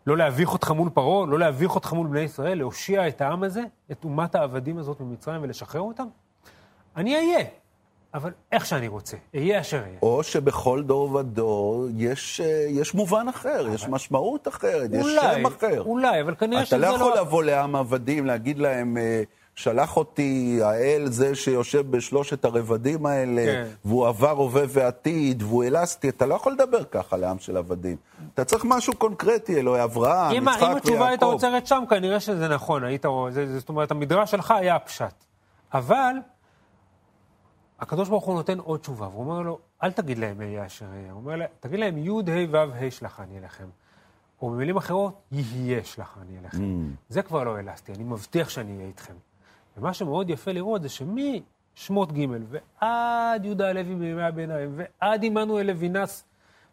לא 0.06 0.16
להביך 0.16 0.52
אותך 0.52 0.70
מול 0.70 0.90
פרעה, 0.94 1.26
לא 1.26 1.38
להביך 1.38 1.74
אותך 1.74 1.92
מול 1.92 2.06
בני 2.06 2.20
ישראל, 2.20 2.58
להושיע 2.58 3.08
את 3.08 3.20
העם 3.20 3.42
הזה, 3.42 3.62
את 3.92 4.04
אומת 4.04 4.34
העבדים 4.34 4.78
הזאת 4.78 5.00
ממצרים 5.00 5.42
ולשחרר 5.42 5.80
אותם? 5.80 6.06
אני 6.96 7.16
אהיה, 7.16 7.44
אבל 8.14 8.32
איך 8.52 8.66
שאני 8.66 8.88
רוצה, 8.88 9.16
אהיה 9.34 9.60
אשר 9.60 9.82
אהיה. 9.82 9.98
או 10.02 10.22
שבכל 10.22 10.82
דור 10.82 11.14
ודור 11.14 11.86
יש, 11.96 12.40
אה, 12.40 12.66
יש 12.68 12.94
מובן 12.94 13.26
אחר, 13.28 13.60
אבל... 13.60 13.74
יש 13.74 13.88
משמעות 13.88 14.48
אחרת, 14.48 14.90
אולי, 14.90 14.98
יש 14.98 15.36
שם 15.36 15.46
אחר. 15.46 15.80
אולי, 15.80 16.20
אבל 16.20 16.34
כנראה 16.34 16.64
שזה 16.64 16.78
לא... 16.78 16.86
אתה 16.86 16.96
לא 16.96 17.04
יכול 17.04 17.18
לבוא 17.18 17.42
לעם 17.42 17.76
עבדים, 17.76 18.26
להגיד 18.26 18.58
להם... 18.58 18.96
אה, 18.96 19.22
שלח 19.54 19.96
אותי 19.96 20.60
האל 20.62 21.06
זה 21.06 21.34
שיושב 21.34 21.90
בשלושת 21.90 22.44
הרבדים 22.44 23.06
האלה, 23.06 23.44
כן. 23.46 23.66
והוא 23.84 24.08
עבר, 24.08 24.30
הווה 24.30 24.62
ועתיד, 24.68 25.42
והוא 25.42 25.64
אלסטי, 25.64 26.08
אתה 26.08 26.26
לא 26.26 26.34
יכול 26.34 26.52
לדבר 26.52 26.84
ככה 26.84 27.16
לעם 27.16 27.38
של 27.38 27.56
עבדים. 27.56 27.96
אתה 28.34 28.44
צריך 28.44 28.64
משהו 28.64 28.96
קונקרטי, 28.96 29.60
אלוהי 29.60 29.84
אברהם, 29.84 30.32
יצחק 30.36 30.46
ויעקב. 30.46 30.64
אם 30.64 30.76
התשובה 30.76 31.08
הייתה 31.08 31.24
עוצרת 31.24 31.66
שם, 31.66 31.84
כנראה 31.90 32.20
שזה 32.20 32.48
נכון, 32.48 32.84
היית, 32.84 33.06
זה, 33.30 33.58
זאת 33.58 33.68
אומרת, 33.68 33.90
המדרש 33.90 34.30
שלך 34.30 34.50
היה 34.50 34.76
הפשט. 34.76 35.24
אבל 35.74 36.14
הקדוש 37.80 38.08
ברוך 38.08 38.24
הוא 38.24 38.34
נותן 38.34 38.58
עוד 38.58 38.80
תשובה, 38.80 39.08
והוא 39.08 39.20
אומר 39.20 39.40
לו, 39.40 39.58
אל 39.82 39.92
תגיד 39.92 40.18
להם 40.18 40.40
אהיה 40.40 40.66
אשר 40.66 40.86
אהיה, 40.86 41.12
הוא 41.12 41.20
אומר 41.20 41.36
להם, 41.36 41.48
תגיד 41.60 41.80
להם 41.80 41.98
י' 41.98 42.10
ה' 42.10 42.46
ו' 42.50 42.56
ה' 42.56 42.90
שלחני 42.90 43.38
אליכם. 43.38 43.66
או 44.42 44.50
במילים 44.50 44.76
אחרות, 44.76 45.22
יהיה 45.32 45.84
שלחני 45.84 46.38
אליכם. 46.38 46.58
Mm. 46.58 46.96
זה 47.08 47.22
כבר 47.22 47.44
לא 47.44 47.58
אלסטי, 47.58 47.92
אני 47.92 48.04
מבטיח 48.04 48.48
שאני 48.48 48.76
אהיה 48.76 48.86
איתכם. 48.86 49.14
ומה 49.76 49.94
שמאוד 49.94 50.30
יפה 50.30 50.52
לראות 50.52 50.82
זה 50.82 50.88
שמשמות 50.88 52.12
ג' 52.12 52.26
ועד 52.48 53.44
יהודה 53.44 53.68
הלוי 53.68 53.84
בימי 53.84 54.22
הביניים, 54.22 54.74
ועד 54.76 55.24
עמנואל 55.24 55.66
לוינס 55.66 56.24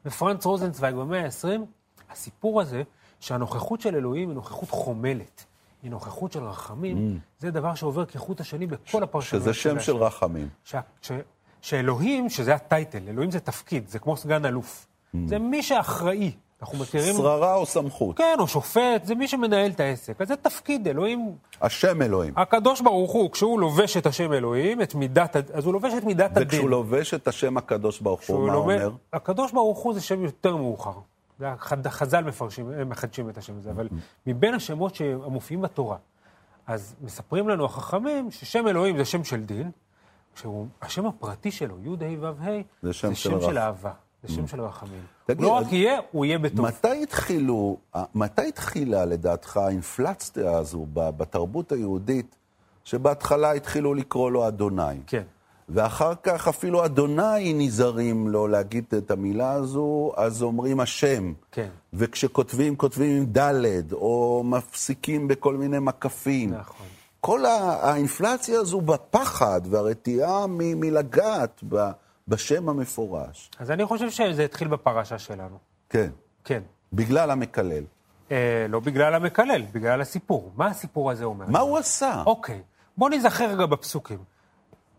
ופרנץ 0.05 0.45
רוזנצוויג 0.45 0.95
במאה 0.95 1.25
ה-20, 1.25 1.61
הסיפור 2.09 2.61
הזה 2.61 2.83
שהנוכחות 3.19 3.81
של 3.81 3.95
אלוהים 3.95 4.29
היא 4.29 4.35
נוכחות 4.35 4.69
חומלת. 4.69 5.45
היא 5.83 5.91
נוכחות 5.91 6.31
של 6.31 6.43
רחמים, 6.43 6.97
mm. 7.17 7.41
זה 7.41 7.51
דבר 7.51 7.75
שעובר 7.75 8.05
כחוט 8.05 8.41
השני 8.41 8.67
בכל 8.67 9.03
הפרשנות. 9.03 9.41
שזה 9.41 9.53
שם 9.53 9.79
של 9.79 9.95
רחמים. 9.95 10.49
ש, 10.63 10.75
ש, 11.01 11.11
שאלוהים, 11.61 12.29
שזה 12.29 12.55
הטייטל, 12.55 13.07
אלוהים 13.07 13.31
זה 13.31 13.39
תפקיד, 13.39 13.87
זה 13.87 13.99
כמו 13.99 14.17
סגן 14.17 14.45
אלוף. 14.45 14.87
Mm. 14.87 15.17
זה 15.25 15.39
מי 15.39 15.63
שאחראי 15.63 16.31
אנחנו 16.61 16.77
מכירים... 16.77 17.15
שררה 17.15 17.55
או 17.55 17.65
סמכות. 17.65 18.17
כן, 18.17 18.35
או 18.39 18.47
שופט, 18.47 19.05
זה 19.05 19.15
מי 19.15 19.27
שמנהל 19.27 19.71
את 19.71 19.79
העסק. 19.79 20.21
אז 20.21 20.27
זה 20.27 20.35
תפקיד, 20.35 20.87
אלוהים... 20.87 21.35
השם 21.61 22.01
אלוהים. 22.01 22.33
הקדוש 22.37 22.81
ברוך 22.81 23.11
הוא, 23.11 23.31
כשהוא 23.31 23.59
לובש 23.59 23.97
את 23.97 24.05
השם 24.05 24.33
אלוהים, 24.33 24.81
את 24.81 24.95
מידת, 24.95 25.35
אז 25.35 25.65
הוא 25.65 25.73
לובש 25.73 25.93
את 25.97 26.03
מידת 26.03 26.37
הדין. 26.37 26.47
וכשהוא 26.47 26.69
לובש 26.69 27.13
את 27.13 27.27
השם 27.27 27.57
הקדוש 27.57 27.99
ברוך 27.99 28.21
הוא, 28.27 28.47
מה 28.47 28.53
לובש... 28.53 28.81
אומר? 28.81 28.91
הקדוש 29.13 29.51
ברוך 29.51 29.79
הוא 29.79 29.93
זה 29.93 30.01
שם 30.01 30.23
יותר 30.23 30.55
מאוחר. 30.55 30.93
חז"ל 31.87 32.23
מפרשים, 32.23 32.89
מחדשים 32.89 33.29
את 33.29 33.37
השם 33.37 33.57
הזה, 33.57 33.71
אבל 33.71 33.87
מבין 34.27 34.53
השמות 34.53 34.95
שמופיעים 34.95 35.61
בתורה, 35.61 35.97
אז 36.67 36.95
מספרים 37.01 37.49
לנו 37.49 37.65
החכמים 37.65 38.31
ששם 38.31 38.67
אלוהים 38.67 38.97
זה 38.97 39.05
שם 39.05 39.23
של 39.23 39.43
דין, 39.43 39.71
שהשם 40.35 41.05
הפרטי 41.05 41.51
שלו, 41.51 41.75
י' 41.83 41.89
ה' 41.89 42.21
ו' 42.21 42.25
ה', 42.25 42.61
זה 42.81 42.93
שם 42.93 43.15
של 43.15 43.57
אהבה. 43.57 43.91
זה 44.23 44.35
שם 44.35 44.47
של 44.47 44.61
רחמים. 44.61 45.01
תגיד, 45.25 45.41
לא 45.41 45.49
רק 45.49 45.71
יהיה, 45.71 45.99
הוא 46.11 46.25
יהיה 46.25 46.39
בטוב. 46.39 46.65
מתי 46.65 47.03
התחילו, 47.03 47.77
מתי 48.15 48.47
התחילה 48.47 49.05
לדעתך 49.05 49.57
האינפלציה 49.57 50.57
הזו 50.57 50.85
בתרבות 50.93 51.71
היהודית, 51.71 52.35
שבהתחלה 52.83 53.51
התחילו 53.51 53.93
לקרוא 53.93 54.31
לו 54.31 54.47
אדוני? 54.47 54.99
כן. 55.07 55.23
ואחר 55.69 56.13
כך 56.23 56.47
אפילו 56.47 56.85
אדוני 56.85 57.53
נזהרים 57.53 58.27
לו 58.27 58.47
להגיד 58.47 58.85
את 58.97 59.11
המילה 59.11 59.51
הזו, 59.51 60.11
אז 60.17 60.43
אומרים 60.43 60.79
השם. 60.79 61.33
כן. 61.51 61.69
וכשכותבים, 61.93 62.75
כותבים 62.75 63.17
עם 63.17 63.25
ד', 63.37 63.93
או 63.93 64.43
מפסיקים 64.45 65.27
בכל 65.27 65.57
מיני 65.57 65.79
מקפים. 65.79 66.53
נכון. 66.53 66.87
כל 67.21 67.45
האינפלציה 67.45 68.59
הזו 68.59 68.81
בפחד 68.81 69.61
והרתיעה 69.69 70.45
מלגעת 70.47 71.63
ב... 71.69 71.89
בשם 72.29 72.69
המפורש. 72.69 73.51
אז 73.59 73.71
אני 73.71 73.85
חושב 73.85 74.09
שזה 74.09 74.45
התחיל 74.45 74.67
בפרשה 74.67 75.19
שלנו. 75.19 75.57
כן. 75.89 76.09
כן. 76.43 76.61
בגלל 76.93 77.31
המקלל. 77.31 77.83
אה, 78.31 78.65
לא 78.69 78.79
בגלל 78.79 79.15
המקלל, 79.15 79.61
בגלל 79.73 80.01
הסיפור. 80.01 80.51
מה 80.55 80.67
הסיפור 80.67 81.11
הזה 81.11 81.23
אומר? 81.23 81.45
מה 81.47 81.59
הוא 81.59 81.77
עשה? 81.77 82.23
אוקיי. 82.25 82.61
בוא 82.97 83.09
נזכר 83.09 83.51
רגע 83.51 83.65
בפסוקים. 83.65 84.17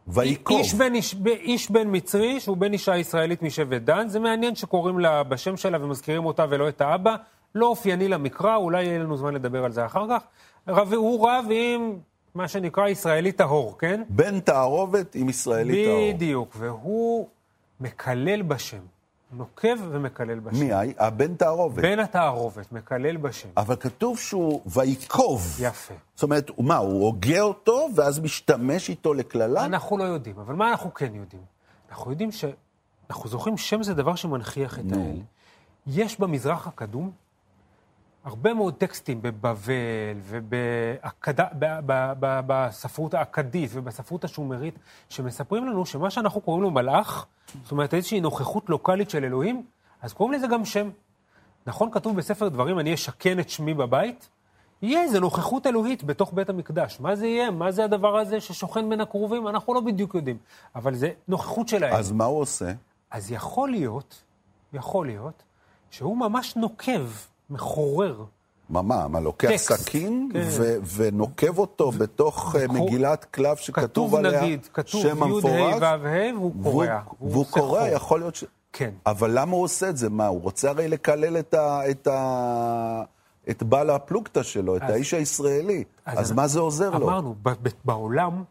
ויקוב. 0.08 0.58
איש 0.58 0.74
בן, 0.74 0.94
איש, 0.94 1.16
איש 1.26 1.70
בן 1.70 1.88
מצרי, 1.96 2.40
שהוא 2.40 2.56
בן 2.56 2.72
אישה 2.72 2.96
ישראלית 2.96 3.42
משבט 3.42 3.82
דן, 3.82 4.08
זה 4.08 4.20
מעניין 4.20 4.54
שקוראים 4.54 4.98
לה 4.98 5.22
בשם 5.22 5.56
שלה 5.56 5.84
ומזכירים 5.84 6.26
אותה 6.26 6.46
ולא 6.50 6.68
את 6.68 6.80
האבא. 6.80 7.16
לא 7.54 7.66
אופייני 7.66 8.08
למקרא, 8.08 8.56
אולי 8.56 8.84
יהיה 8.84 8.98
לנו 8.98 9.16
זמן 9.16 9.34
לדבר 9.34 9.64
על 9.64 9.72
זה 9.72 9.86
אחר 9.86 10.06
כך. 10.10 10.22
רב, 10.68 10.92
הוא 10.92 11.28
רב 11.28 11.44
עם 11.50 11.98
מה 12.34 12.48
שנקרא 12.48 12.88
ישראלי 12.88 13.32
טהור, 13.32 13.78
כן? 13.78 14.02
בן 14.08 14.40
תערובת 14.40 15.14
עם 15.14 15.28
ישראלי 15.28 15.84
טהור. 15.84 16.12
בדיוק, 16.14 16.56
והוא 16.58 17.28
מקלל 17.80 18.42
בשם. 18.42 18.80
נוקב 19.32 19.76
ומקלל 19.90 20.38
בשם. 20.38 20.60
מי? 20.60 20.70
הבן 20.98 21.34
תערובת. 21.34 21.82
בן 21.82 21.98
התערובת, 21.98 22.72
מקלל 22.72 23.16
בשם. 23.16 23.48
אבל 23.56 23.76
כתוב 23.76 24.18
שהוא 24.18 24.60
ויקוב. 24.66 25.56
יפה. 25.60 25.94
זאת 26.14 26.22
אומרת, 26.22 26.50
מה, 26.58 26.76
הוא 26.76 27.04
הוגה 27.06 27.40
אותו 27.40 27.88
ואז 27.94 28.18
משתמש 28.18 28.88
איתו 28.88 29.14
לקללה? 29.14 29.64
אנחנו 29.64 29.98
לא 29.98 30.04
יודעים, 30.04 30.38
אבל 30.38 30.54
מה 30.54 30.70
אנחנו 30.70 30.94
כן 30.94 31.14
יודעים? 31.14 31.42
אנחנו 31.90 32.10
יודעים 32.10 32.32
ש... 32.32 32.44
אנחנו 33.10 33.28
זוכרים 33.28 33.56
שם 33.56 33.82
זה 33.82 33.94
דבר 33.94 34.14
שמנכיח 34.14 34.78
את 34.78 34.92
האל. 34.92 35.20
יש 35.86 36.20
במזרח 36.20 36.66
הקדום 36.66 37.10
הרבה 38.24 38.54
מאוד 38.54 38.74
טקסטים 38.74 39.22
בבבל 39.22 40.18
ובספרות 42.20 43.14
האכדית 43.14 43.70
ובספרות 43.72 44.24
השומרית, 44.24 44.74
שמספרים 45.08 45.66
לנו 45.68 45.86
שמה 45.86 46.10
שאנחנו 46.10 46.40
קוראים 46.40 46.62
לו 46.62 46.70
מלאך, 46.70 47.26
זאת 47.62 47.72
אומרת 47.72 47.94
איזושהי 47.94 48.20
נוכחות 48.20 48.70
לוקאלית 48.70 49.10
של 49.10 49.24
אלוהים, 49.24 49.62
אז 50.02 50.12
קוראים 50.12 50.34
לזה 50.34 50.46
גם 50.46 50.64
שם. 50.64 50.90
נכון 51.66 51.90
כתוב 51.90 52.16
בספר 52.16 52.48
דברים, 52.48 52.78
אני 52.78 52.94
אשכן 52.94 53.40
את 53.40 53.50
שמי 53.50 53.74
בבית? 53.74 54.28
יהיה 54.82 55.02
איזו 55.02 55.20
נוכחות 55.20 55.66
אלוהית 55.66 56.04
בתוך 56.04 56.32
בית 56.32 56.48
המקדש. 56.48 57.00
מה 57.00 57.16
זה 57.16 57.26
יהיה? 57.26 57.50
מה 57.50 57.72
זה 57.72 57.84
הדבר 57.84 58.18
הזה 58.18 58.40
ששוכן 58.40 58.90
בין 58.90 59.00
הקרובים? 59.00 59.48
אנחנו 59.48 59.74
לא 59.74 59.80
בדיוק 59.80 60.14
יודעים. 60.14 60.38
אבל 60.74 60.94
זה 60.94 61.10
נוכחות 61.28 61.68
שלהם. 61.68 61.94
אז 61.94 62.12
מה 62.12 62.24
הוא 62.24 62.40
עושה? 62.40 62.72
אז 63.10 63.32
יכול 63.32 63.70
להיות, 63.70 64.22
יכול 64.72 65.06
להיות, 65.06 65.42
שהוא 65.90 66.16
ממש 66.16 66.56
נוקב 66.56 67.06
מחורר. 67.50 68.24
מה, 68.70 68.82
מה, 68.82 69.08
מה, 69.08 69.20
לוקח 69.20 69.50
סכין 69.56 70.28
כן. 70.32 70.48
ונוקב 70.96 71.58
אותו 71.58 71.90
בתוך 71.90 72.54
uh, 72.54 72.72
מגילת 72.72 73.24
כלב 73.24 73.56
שכתוב 73.56 74.14
עליה 74.14 74.42
נגיד, 74.42 74.68
כתוב 74.72 75.02
שם 75.02 75.22
המפורש? 75.22 75.44
כתוב 75.44 75.82
י' 75.82 75.84
ה' 75.84 75.96
ו' 76.02 76.06
ה' 76.06 76.38
והוא 76.38 76.52
קורע. 76.62 77.00
והוא 77.20 77.46
קורע, 77.50 77.88
יכול 77.88 78.20
להיות 78.20 78.34
ש... 78.34 78.44
כן. 78.72 78.90
אבל 79.06 79.30
למה 79.38 79.52
הוא 79.52 79.62
עושה 79.62 79.88
את 79.88 79.96
זה? 79.96 80.08
מה, 80.08 80.26
הוא 80.26 80.42
רוצה 80.42 80.70
הרי 80.70 80.88
לקלל 80.88 81.38
את, 81.38 81.54
ה, 81.54 81.90
את, 81.90 82.06
ה, 82.06 83.02
את 83.50 83.62
בעל 83.62 83.90
הפלוגתא 83.90 84.42
שלו, 84.42 84.76
את 84.76 84.82
אז, 84.82 84.90
האיש 84.90 85.14
הישראלי. 85.14 85.84
אז, 86.06 86.18
אז 86.18 86.32
מה 86.32 86.46
זה 86.46 86.60
עוזר 86.60 86.88
אמרנו, 86.88 87.06
לו? 87.06 87.08
אמרנו, 87.08 87.34
בעולם 87.84 88.42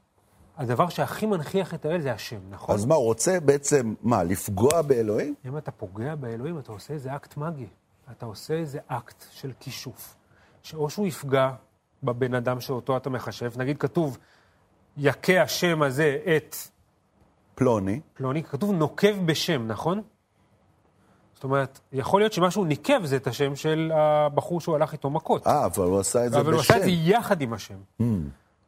הדבר 0.58 0.90
שהכי 0.90 1.26
מנכיח 1.26 1.74
את 1.74 1.86
האל 1.86 2.02
זה 2.02 2.14
השם, 2.14 2.40
נכון? 2.50 2.76
אז 2.76 2.86
מה, 2.86 2.96
הוא 2.96 3.04
רוצה 3.04 3.40
בעצם, 3.40 3.94
מה, 4.04 4.24
לפגוע 4.24 4.82
באלוהים? 4.82 5.34
אם 5.46 5.58
אתה 5.58 5.72
פוגע 5.72 6.16
באלוהים, 6.16 6.60
אתה 6.60 6.72
עושה 6.72 6.94
איזה 6.94 7.16
אקט 7.16 7.38
מגי. 7.38 7.68
אתה 8.12 8.26
עושה 8.26 8.54
איזה 8.54 8.80
אקט 8.88 9.26
של 9.32 9.52
כישוף. 9.60 10.16
שאו 10.64 10.90
שהוא 10.90 11.08
יפגע 11.08 11.52
בבן 12.04 12.34
אדם 12.34 12.62
שאותו 12.62 12.98
אתה 12.98 13.10
מכשף, 13.10 13.52
נגיד 13.58 13.78
כתוב, 13.78 14.18
יכה 14.98 15.42
השם 15.42 15.82
הזה 15.82 16.18
את... 16.38 16.56
פלוני. 17.56 18.00
פלוני, 18.14 18.44
כתוב 18.44 18.72
נוקב 18.72 19.26
בשם, 19.26 19.68
נכון? 19.68 20.02
זאת 21.34 21.44
אומרת, 21.44 21.80
יכול 21.92 22.22
להיות 22.22 22.34
שמה 22.34 22.48
שהוא 22.48 22.66
נקב 22.66 23.06
זה 23.06 23.16
את 23.16 23.28
השם 23.28 23.56
של 23.56 23.92
הבחור 23.96 24.62
שהוא 24.62 24.76
הלך 24.76 24.94
איתו 24.94 25.10
מכות. 25.10 25.48
אה, 25.48 25.66
אבל 25.66 25.84
הוא 25.84 26.00
עשה 26.00 26.26
את 26.26 26.32
זה 26.32 26.38
בשם. 26.38 26.46
אבל 26.46 26.54
הוא 26.54 26.62
עשה 26.62 26.78
את 26.78 26.84
זה 26.84 26.90
יחד 26.90 27.42
עם 27.42 27.54
השם. 27.54 27.78
Mm. 28.02 28.04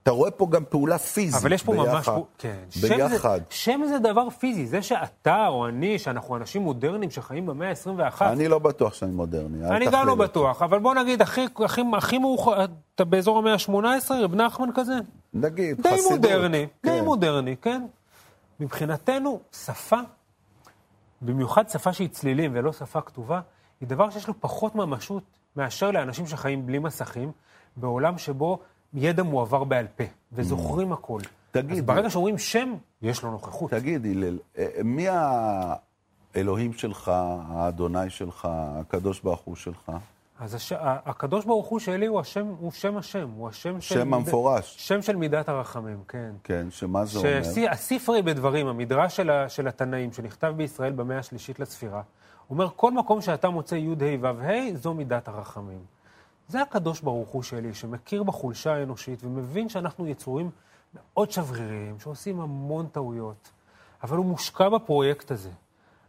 אתה 0.03 0.11
רואה 0.11 0.31
פה 0.31 0.47
גם 0.49 0.63
פעולה 0.69 0.97
פיזית 0.97 1.41
אבל 1.41 1.53
יש 1.53 1.63
פה 1.63 1.71
ביחד, 1.71 2.13
ממש... 2.17 2.25
כן. 2.37 2.55
ביחד. 2.81 3.39
שם 3.49 3.81
זה, 3.81 3.89
שם 3.89 3.93
זה 3.93 3.99
דבר 3.99 4.29
פיזי. 4.29 4.67
זה 4.67 4.81
שאתה 4.81 5.47
או 5.47 5.67
אני, 5.67 5.99
שאנחנו 5.99 6.35
אנשים 6.35 6.61
מודרניים 6.61 7.11
שחיים 7.11 7.45
במאה 7.45 7.69
ה-21... 7.69 8.21
אני 8.21 8.47
לא 8.47 8.59
בטוח 8.59 8.93
שאני 8.93 9.11
מודרני. 9.11 9.67
אני 9.67 9.85
גם 9.91 10.07
לא 10.07 10.15
בטוח, 10.15 10.61
אבל 10.61 10.79
בוא 10.79 10.93
נגיד, 10.93 11.21
הכי, 11.21 11.45
הכי, 11.65 11.81
הכי 11.97 12.17
מאוחר, 12.17 12.65
אתה 12.95 13.05
באזור 13.05 13.37
המאה 13.37 13.53
ה-18, 13.53 14.13
רב 14.13 14.35
נחמן 14.35 14.69
כזה? 14.75 14.93
נגיד, 15.33 15.81
די 15.81 15.89
חסידות. 15.89 16.11
מודרני, 16.11 16.67
כן. 16.83 16.91
די 16.91 17.01
מודרני, 17.01 17.55
כן. 17.57 17.85
מבחינתנו, 18.59 19.39
שפה, 19.65 19.99
במיוחד 21.21 21.69
שפה 21.69 21.93
שהיא 21.93 22.09
צלילים 22.09 22.51
ולא 22.55 22.73
שפה 22.73 23.01
כתובה, 23.01 23.41
היא 23.81 23.89
דבר 23.89 24.09
שיש 24.09 24.27
לו 24.27 24.33
פחות 24.39 24.75
ממשות 24.75 25.23
מאשר 25.55 25.91
לאנשים 25.91 26.27
שחיים 26.27 26.65
בלי 26.65 26.79
מסכים, 26.79 27.31
בעולם 27.75 28.17
שבו 28.17 28.59
ידע 28.93 29.23
מועבר 29.23 29.63
בעל 29.63 29.87
פה, 29.95 30.03
וזוכרים 30.31 30.91
mm. 30.91 30.95
הכל. 30.95 31.21
תגיד... 31.51 31.77
אז 31.77 31.81
ברגע 31.81 32.09
שאומרים 32.09 32.37
שם, 32.37 32.73
יש 33.01 33.23
לו 33.23 33.31
נוכחות. 33.31 33.71
תגיד, 33.71 34.05
הלל, 34.05 34.39
אה, 34.57 34.65
מי 34.83 35.07
האלוהים 36.35 36.73
שלך, 36.73 37.11
האדוני 37.49 38.09
שלך, 38.09 38.47
הקדוש 38.51 39.21
ברוך 39.21 39.41
הוא 39.41 39.55
שלך? 39.55 39.91
אז 40.39 40.53
הש... 40.55 40.73
הקדוש 40.77 41.45
ברוך 41.45 41.67
הוא 41.67 41.79
שלי 41.79 42.05
הוא 42.05 42.19
השם, 42.19 42.47
הוא 42.59 42.71
שם 42.71 42.97
השם, 42.97 43.29
הוא 43.37 43.49
השם 43.49 43.81
של... 43.81 43.95
שם 43.95 44.13
המפורש. 44.13 44.75
שם 44.77 45.01
של 45.01 45.15
מידת 45.15 45.49
הרחמים, 45.49 45.97
כן. 46.07 46.31
כן, 46.43 46.67
שמה 46.69 47.05
זה 47.05 47.19
אומר? 47.19 47.41
הספרי 47.69 48.21
בדברים, 48.21 48.67
המדרש 48.67 49.15
של, 49.15 49.29
ה... 49.29 49.49
של 49.49 49.67
התנאים, 49.67 50.13
שנכתב 50.13 50.53
בישראל 50.57 50.93
במאה 50.93 51.19
השלישית 51.19 51.59
לספירה, 51.59 52.01
אומר, 52.49 52.69
כל 52.75 52.91
מקום 52.91 53.21
שאתה 53.21 53.49
מוצא 53.49 53.75
י' 53.75 53.91
ה' 53.91 54.17
ו' 54.21 54.41
ה', 54.41 54.75
זו 54.75 54.93
מידת 54.93 55.27
הרחמים. 55.27 55.79
זה 56.47 56.61
הקדוש 56.61 57.01
ברוך 57.01 57.29
הוא 57.29 57.43
שלי, 57.43 57.73
שמכיר 57.73 58.23
בחולשה 58.23 58.73
האנושית 58.73 59.23
ומבין 59.23 59.69
שאנחנו 59.69 60.07
יצורים 60.07 60.49
מאוד 60.95 61.31
שבריריים, 61.31 61.99
שעושים 61.99 62.41
המון 62.41 62.87
טעויות, 62.87 63.49
אבל 64.03 64.17
הוא 64.17 64.25
מושקע 64.25 64.69
בפרויקט 64.69 65.31
הזה. 65.31 65.49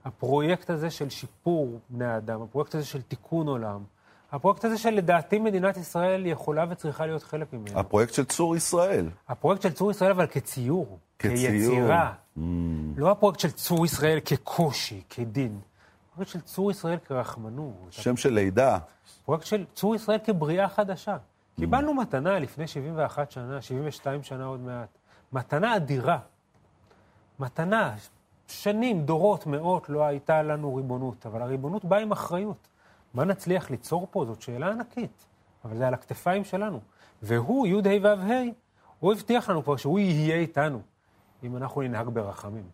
הפרויקט 0.05 0.71
הזה 0.71 0.91
של 0.91 1.11
שיפור 1.11 1.81
בני 1.89 2.05
האדם, 2.05 2.43
הפרויקט 2.43 2.75
הזה 2.75 2.85
של 2.85 3.03
תיקון 3.03 3.49
עולם, 3.49 3.85
הפרויקט 4.33 4.65
הזה 4.65 4.79
שלדעתי 4.79 5.39
מדינת 5.39 5.77
ישראל 5.77 6.27
יכולה 6.27 6.65
וצריכה 6.71 7.07
להיות 7.07 7.23
חלק 7.23 7.53
ממנו. 7.53 7.79
הפרויקט 7.81 8.15
של 8.15 8.25
צור 8.25 8.57
ישראל. 8.57 9.09
הפרויקט 9.29 9.63
של 9.63 9.73
צור 9.73 9.91
ישראל, 9.91 10.11
אבל 10.11 10.27
כציור, 10.27 10.99
כציור. 11.19 11.37
כיצירה. 11.37 12.13
Mm. 12.39 12.41
לא 12.97 13.11
הפרויקט 13.11 13.41
של 13.41 13.51
צור 13.51 13.85
ישראל 13.85 14.21
כקושי, 14.25 15.03
כדין. 15.11 15.61
הפרויקט 16.13 16.33
של 16.33 16.41
צור 16.41 16.71
ישראל 16.71 16.99
כרחמנות. 16.99 17.75
שם 17.91 18.17
של 18.17 18.33
לידה. 18.33 18.79
פרויקט 19.25 19.47
של 19.47 19.65
צור 19.75 19.95
ישראל 19.95 20.19
כבריאה 20.25 20.69
חדשה. 20.69 21.17
קיבלנו 21.57 21.95
מתנה 21.95 22.39
לפני 22.39 22.67
71 22.67 23.31
שנה, 23.31 23.63
72 23.63 24.23
שנה 24.23 24.45
עוד 24.45 24.61
מעט. 24.61 24.99
מתנה 25.33 25.77
אדירה. 25.77 26.19
מתנה, 27.39 27.95
שנים, 28.49 29.05
דורות, 29.05 29.47
מאות, 29.47 29.89
לא 29.89 30.05
הייתה 30.05 30.43
לנו 30.43 30.75
ריבונות, 30.75 31.27
אבל 31.27 31.43
הריבונות 31.43 31.85
באה 31.85 32.01
עם 32.01 32.13
אחריות. 32.13 32.69
מה 33.15 33.25
נצליח 33.25 33.71
ליצור 33.71 34.09
פה? 34.11 34.25
זאת 34.25 34.43
שאלה 34.43 34.71
ענקית, 34.71 35.27
אבל 35.65 35.77
זה 35.77 35.89
על 35.89 35.95
הכתפיים 35.95 36.45
שלנו. 36.45 36.81
והוא, 37.23 37.67
י' 37.67 37.73
ה' 37.75 38.03
ו' 38.03 38.07
ה', 38.07 38.43
הוא 39.01 39.13
הבטיח 39.13 39.51
לנו 39.51 39.65
כבר 39.65 39.77
שהוא 39.77 39.99
יהיה 39.99 40.37
איתנו, 40.37 40.81
אם 41.45 41.57
אנחנו 41.57 41.83
ננהג 41.83 42.09
ברחמים. 42.09 42.65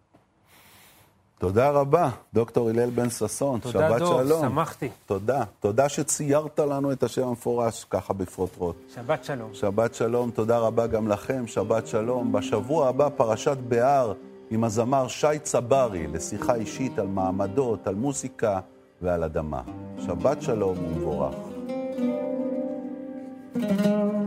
תודה 1.39 1.71
רבה, 1.71 2.11
דוקטור 2.35 2.69
הלל 2.69 2.91
בן 2.91 3.11
ששון, 3.11 3.61
שבת 3.61 3.99
דוב, 3.99 3.99
שלום. 3.99 4.23
תודה, 4.23 4.29
דוב, 4.29 4.41
שמחתי. 4.41 4.89
תודה. 5.07 5.45
תודה 5.61 5.89
שציירת 5.89 6.59
לנו 6.59 6.93
את 6.93 7.03
השם 7.03 7.29
המפורש 7.29 7.85
ככה 7.85 8.13
בפרוטרוט. 8.13 8.77
שבת 8.95 9.25
שלום. 9.25 9.55
שבת 9.55 9.95
שלום, 9.95 10.31
תודה 10.31 10.59
רבה 10.59 10.87
גם 10.87 11.09
לכם, 11.09 11.47
שבת 11.47 11.87
שלום. 11.87 12.33
בשבוע 12.33 12.89
הבא, 12.89 13.09
פרשת 13.17 13.57
בהר 13.69 14.13
עם 14.51 14.65
הזמר 14.65 15.09
שי 15.09 15.39
צברי, 15.43 16.07
לשיחה 16.07 16.55
אישית 16.55 16.99
על 16.99 17.07
מעמדות, 17.07 17.87
על 17.87 17.95
מוסיקה 17.95 18.61
ועל 19.03 19.25
אדמה. 19.25 19.63
שבת 20.07 20.43
שלום 20.43 20.79
ומבורך. 20.79 21.35
thank 23.61 23.87
you 23.87 24.18